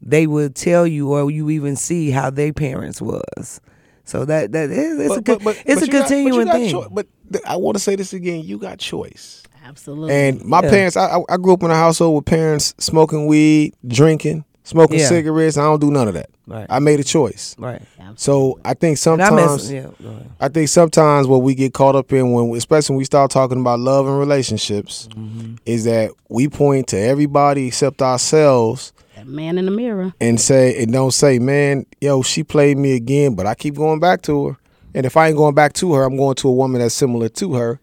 [0.00, 3.60] they would tell you or you even see how their parents was.
[4.04, 6.70] So that that is it's a good, it's a you got- continuing but thing.
[6.70, 8.42] choi- but th- I want to say this again.
[8.42, 9.42] You got choice.
[9.68, 10.14] Absolutely.
[10.14, 10.70] And my Yeah.
[10.70, 14.98] parents, I, I I grew up in a household with parents smoking weed, drinking, smoking
[14.98, 15.08] Yeah.
[15.08, 15.56] cigarettes.
[15.58, 16.30] I don't do none of that.
[16.46, 16.66] Right.
[16.70, 17.54] I made a choice.
[17.58, 17.82] right.
[18.16, 20.30] So I think And I sometimes, miss, yeah, go ahead.
[20.40, 23.60] I think sometimes what we get caught up in when, especially when we start talking
[23.60, 25.56] about love and relationships, Mm-hmm.
[25.66, 30.14] is that we point to everybody except ourselves that man in the mirror.
[30.22, 34.00] and say and don't say, man, yo, she played me again, but I keep going
[34.00, 34.56] back to her.
[34.94, 37.28] And if I ain't going back to her, I'm going to a woman that's similar
[37.28, 37.78] to her,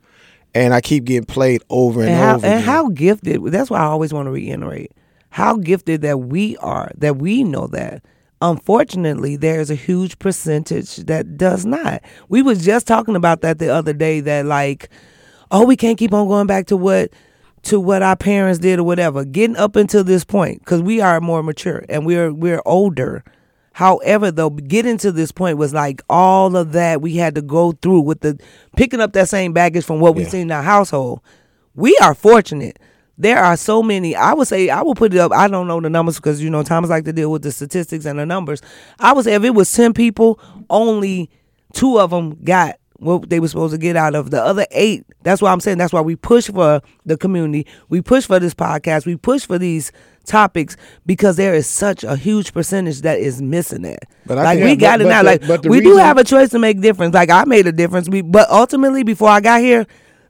[0.56, 2.46] and I keep getting played over and, and how, over.
[2.46, 2.66] and again.
[2.66, 4.92] how gifted that's why i always want to reiterate
[5.30, 8.04] how gifted that we are that we know that
[8.42, 13.70] unfortunately there's a huge percentage that does not we was just talking about that the
[13.70, 14.90] other day that like
[15.52, 17.12] oh we can't keep on going back to what
[17.64, 21.20] to what our parents did or whatever getting up until this point because we are
[21.20, 23.24] more mature and we're we're older
[23.76, 27.74] However, though, getting to this point was like all of that we had to go
[27.74, 28.40] through with the
[28.78, 30.30] picking up that same baggage from what we Yeah.
[30.30, 31.20] seen in our household.
[31.76, 32.80] We are fortunate.
[33.18, 34.16] There are so many.
[34.16, 35.34] I would say I will put it up.
[35.34, 38.06] I don't know the numbers because you know Thomas like to deal with the statistics
[38.06, 38.62] and the numbers.
[38.98, 41.30] I would say if it was ten people, only
[41.74, 45.04] two of them got what they were supposed to get out of the other eight.
[45.24, 47.68] That's why I'm saying that's why we push for the community.
[47.90, 49.06] We push for this podcast.
[49.06, 49.92] We push for these
[50.26, 54.00] topics because there is such a huge percentage that is missing it.
[54.26, 55.24] But like we got but- it now.
[55.24, 57.14] the- like but we do have a choice to make difference.
[57.14, 58.10] Like I made a difference.
[58.10, 59.86] We, but ultimately, before I got here,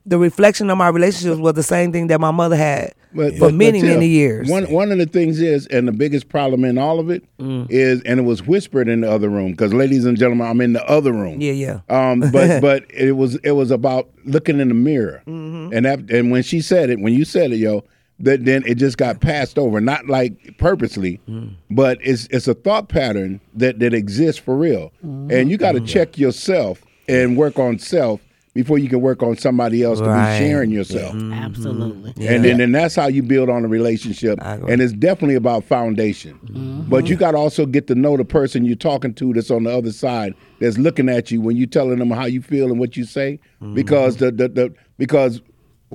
[0.05, 3.51] the reflection of my relationships was the same thing that my mother had But, For
[3.51, 4.47] many, many years.
[4.47, 8.01] One one of the things is, and the biggest problem in all of it is,
[8.01, 8.01] Mm.
[8.05, 10.85] and it was whispered in the other room because, ladies and gentlemen, I'm in the
[10.87, 11.41] other room.
[11.41, 11.79] Yeah, yeah.
[11.89, 15.73] Um, but but it was it was about looking in the mirror, Mm-hmm.
[15.73, 17.83] and that and when she said it, when you said it, yo,
[18.19, 21.55] that then it just got passed over, not like purposely, Mm.
[21.69, 25.31] but it's it's a thought pattern that that exists for real, Mm-hmm.
[25.31, 28.21] and you got to check yourself and work on self
[28.53, 31.13] before you can work on somebody else to be sharing yourself.
[31.13, 32.13] Absolutely.
[32.25, 34.39] And then and that's how you build on a relationship.
[34.41, 36.85] And it's definitely about foundation.
[36.89, 39.63] But you got to also get to know the person you're talking to that's on
[39.65, 42.79] the other side that's looking at you when you're telling them how you feel and
[42.79, 43.39] what you say.
[43.73, 45.41] Because the, the, the because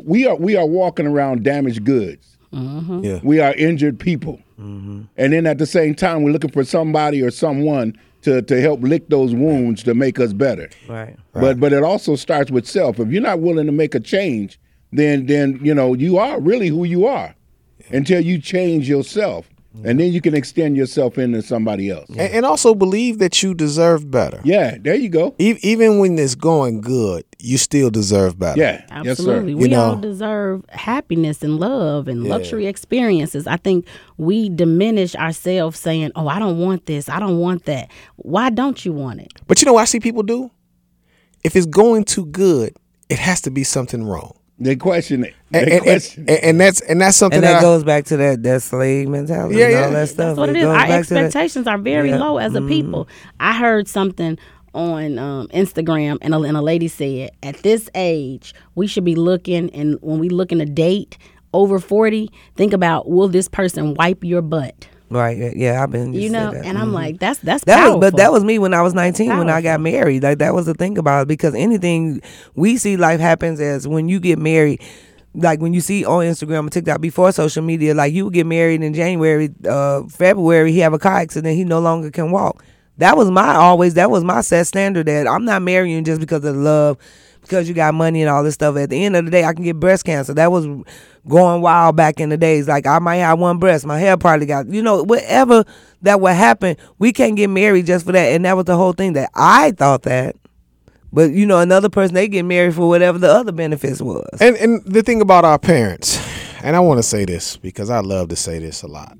[0.04, 2.38] we are we are walking around damaged goods.
[2.52, 3.04] Mm-hmm.
[3.04, 3.20] Yeah.
[3.22, 4.40] We are injured people.
[4.60, 5.02] Mm-hmm.
[5.16, 8.82] And then at the same time we're looking for somebody or someone to, to help
[8.82, 10.68] lick those wounds to make us better.
[10.88, 11.16] Right.
[11.32, 12.98] But but it also starts with self.
[12.98, 14.58] If you're not willing to make a change,
[14.92, 17.34] then then you know you are really who you are
[17.90, 19.48] until you change yourself,
[19.84, 22.08] and then you can extend yourself into somebody else.
[22.10, 24.40] And, and also believe that you deserve better.
[24.44, 25.34] Yeah, there you go.
[25.38, 28.60] E- even when it's going good, you still deserve better.
[28.60, 29.52] Yeah, Absolutely.
[29.52, 33.46] yes, We You all deserve happiness and love and luxury experiences.
[33.46, 37.08] I think we diminish ourselves saying, Oh, I don't want this.
[37.08, 37.90] I don't want that.
[38.16, 39.32] Why don't you want it?
[39.46, 40.50] But you know what I see people do?
[41.44, 42.76] If it's going too good,
[43.08, 44.36] it has to be something wrong.
[44.60, 44.64] Sir.
[44.64, 45.34] They question it.
[45.50, 46.24] They And, and, question.
[46.28, 48.62] and, and that's and that's something And that, that I- goes back to that that
[48.62, 49.84] slave mentality Yeah, and yeah.
[49.86, 50.16] all that stuff.
[50.28, 50.64] That's what it is.
[50.64, 51.24] Our back to that.
[51.24, 52.18] expectations are very Yeah.
[52.18, 53.08] low as a people.
[53.40, 54.38] I heard something
[54.72, 59.16] on um, Instagram, and a, and a lady said, at this age, we should be
[59.16, 61.18] looking, and when we looking a date
[61.52, 64.86] over 40, think about, will this person wipe your butt?
[65.10, 65.56] Right.
[65.56, 66.12] yeah, I've been.
[66.14, 66.92] You know, and I'm Mhm.
[66.92, 67.98] like, that's that's That powerful.
[68.00, 70.22] was, but that was me when I was 19 when I got married.
[70.22, 72.20] Like that was the thing about it because anything
[72.54, 74.80] we see life happens as when you get married.
[75.34, 78.82] Like when you see on Instagram and TikTok before social media, like you get married
[78.82, 82.62] in January, uh, February, he have a car accident, he no longer can walk.
[82.98, 83.94] That was my always.
[83.94, 85.06] That was my set standard.
[85.06, 86.98] That I'm not marrying just because of love,
[87.40, 88.76] because you got money and all this stuff.
[88.76, 90.34] At the end of the day, I can get breast cancer.
[90.34, 90.66] That was
[91.28, 92.68] going wild back in the days.
[92.68, 94.68] Like I might have one breast, my hair probably got.
[94.68, 95.64] You know, whatever
[96.02, 98.32] that would happen, we can't get married just for that.
[98.32, 99.14] And that was the whole thing.
[99.14, 100.36] That I thought that.
[101.12, 104.28] But you know, another person they get married for whatever the other benefits was.
[104.40, 106.18] And and the thing about our parents,
[106.62, 109.18] and I want to say this because I love to say this a lot.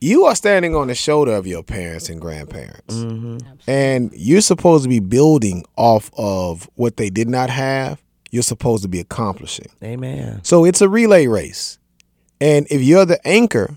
[0.00, 2.94] You are standing on the shoulder of your parents and grandparents.
[2.94, 3.38] Mm-hmm.
[3.66, 8.02] And you're supposed to be building off of what they did not have.
[8.30, 9.68] You're supposed to be accomplishing.
[9.82, 10.40] Amen.
[10.42, 11.78] So it's a relay race.
[12.40, 13.76] And if you're the anchor,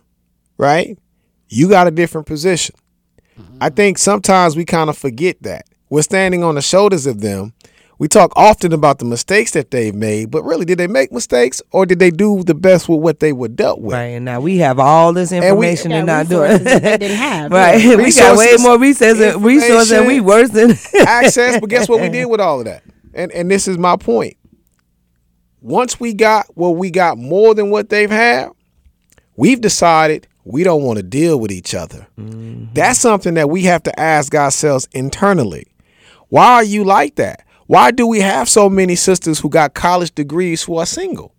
[0.58, 0.98] right,
[1.50, 2.76] you got a different position.
[3.38, 3.76] I mm-hmm.
[3.76, 5.66] think sometimes we kind of forget that.
[5.90, 7.54] We're standing on the shoulders of them.
[8.00, 11.62] We talk often about the mistakes that they've made, but really, did they make mistakes
[11.72, 13.94] or did they do the best with what they were dealt with?
[13.94, 16.52] Right, and now we have all this we- information Got and not doing.
[16.52, 17.52] resources that they didn't have.
[17.52, 17.96] right, Yeah.
[17.96, 20.24] we got way more resources, resources, and we information.
[20.26, 20.72] worse than
[21.08, 21.60] access.
[21.60, 22.84] But guess what we did with all of that?
[23.14, 24.38] And and this is my point.
[25.62, 28.50] Once we got what we got more than what they've had,
[29.38, 32.06] we've decided we don't want to deal with each other.
[32.20, 32.74] Mm-hmm.
[32.74, 35.68] That's something that we have to ask ourselves internally.
[36.30, 37.46] Why are you like that?
[37.68, 41.34] Why do we have so many sisters who got college degrees who are single?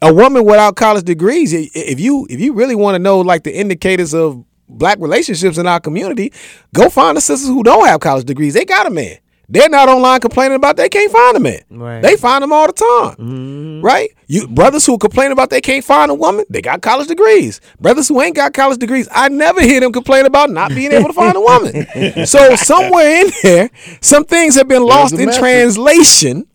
[0.00, 3.56] A woman without college degrees, if you if you really want to know like the
[3.56, 6.32] indicators of black relationships in our community,
[6.72, 8.54] go find the sisters who don't have college degrees.
[8.54, 9.18] They got a man.
[9.50, 11.62] They're not online complaining about they can't find a man.
[11.70, 12.02] Right.
[12.02, 13.80] They find them all the time.
[13.82, 14.10] Right?
[14.26, 17.60] You brothers who complain about they can't find a woman, they got college degrees.
[17.80, 21.08] Brothers who ain't got college degrees, I never hear them complain about not being able
[21.08, 22.26] to find a woman.
[22.26, 23.70] so somewhere in there,
[24.02, 25.40] some things have been lost in message.
[25.40, 26.46] translation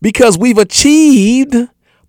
[0.00, 1.54] because we've achieved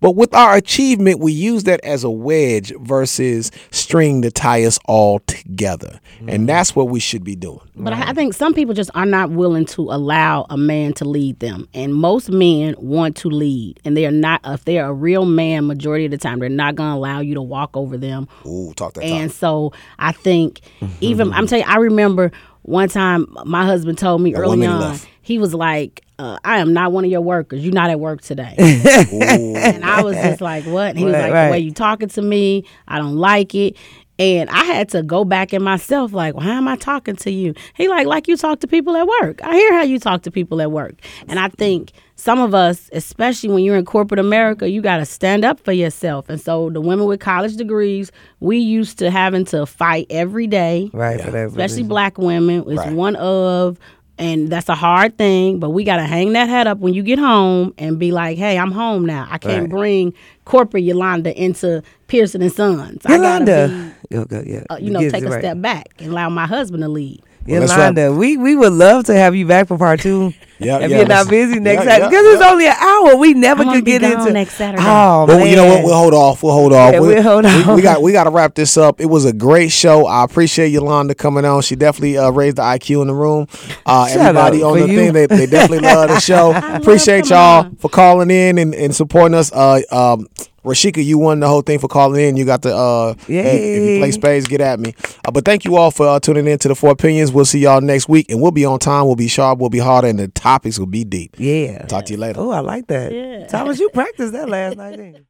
[0.00, 4.78] but with our achievement we use that as a wedge versus string to tie us
[4.86, 6.46] all together and mm.
[6.46, 9.30] that's what we should be doing But I, I think some people just are not
[9.30, 13.96] willing to allow a man to lead them, and most men want to lead, and
[13.96, 14.40] they are not.
[14.44, 17.20] If they are a real man, majority of the time, they're not going to allow
[17.20, 18.28] you to walk over them.
[18.46, 19.38] Ooh, talk that And talk.
[19.38, 20.60] so I think
[21.00, 22.32] even I'm telling you, I remember
[22.62, 24.80] one time my husband told me early on.
[24.80, 25.08] left.
[25.22, 27.64] He was like, uh, "I am not one of your workers.
[27.64, 31.32] You're not at work today." and I was just like, "What?" And he was like,
[31.32, 31.46] right.
[31.46, 33.76] "The way you talking to me, I don't like it."
[34.18, 37.54] And I had to go back in myself, like, why am I talking to you?
[37.74, 39.42] He like, like you talk to people at work.
[39.42, 40.96] I hear how you talk to people at work.
[41.26, 45.06] And I think some of us, especially when you're in corporate America, you got to
[45.06, 46.28] stand up for yourself.
[46.28, 50.90] And so the women with college degrees, we used to having to fight every day
[50.92, 51.46] right for that.
[51.46, 51.88] especially reason.
[51.88, 52.64] black women.
[52.68, 52.92] It's Right.
[52.92, 53.78] one of,
[54.20, 57.02] And that's a hard thing, but we got to hang that hat up when you
[57.02, 59.26] get home and be like, hey, I'm home now.
[59.30, 59.70] I can't Right.
[59.70, 60.14] bring
[60.44, 63.00] corporate Yolanda into Pearson and Sons.
[63.06, 63.94] I gotta be, Yolanda.
[64.10, 65.40] Yo, go- yeah, uh, you know, take a right.
[65.40, 67.22] step back and allow my husband to lead.
[67.46, 70.32] Well, Yolanda, we, we would love to have you back for part two.
[70.62, 73.16] Yeah, if yeah, you're not busy next yeah, Saturday, yeah, because it's only an hour.
[73.16, 74.82] We never could get gone into next Saturday.
[74.84, 75.84] Oh Well, man, you know what?
[75.84, 76.42] We'll hold off.
[76.42, 76.92] We'll hold off.
[76.92, 77.76] Yeah, we'll hold we, off.
[77.76, 79.00] we got we got to wrap this up.
[79.00, 80.06] It was a great show.
[80.06, 81.62] I appreciate Yolanda coming on.
[81.62, 83.46] She definitely uh, raised the IQ in the room.
[83.86, 84.96] Uh, Shut everybody up on the you.
[84.98, 86.52] thing, they, they definitely love the show.
[86.54, 87.76] appreciate coming y'all on.
[87.76, 89.50] for calling in and, and supporting us.
[89.52, 90.28] Uh, um,
[90.64, 92.36] Rashika, you won the whole thing for calling in.
[92.36, 94.94] You got the uh, if you- if you play spades, get at me.
[95.24, 97.32] Uh, but thank you all for uh, tuning in to the Four Opinions.
[97.32, 99.06] We'll see y'all next week, and we'll be on time.
[99.06, 99.58] We'll be sharp.
[99.58, 101.36] We'll be harder, and the topics will be deep.
[101.38, 101.86] yeah.
[101.86, 102.40] Talk to you later.
[102.40, 103.12] Oh, I like that.
[103.12, 103.46] Yeah.
[103.46, 105.24] Thomas, you practiced that last night, didn't you?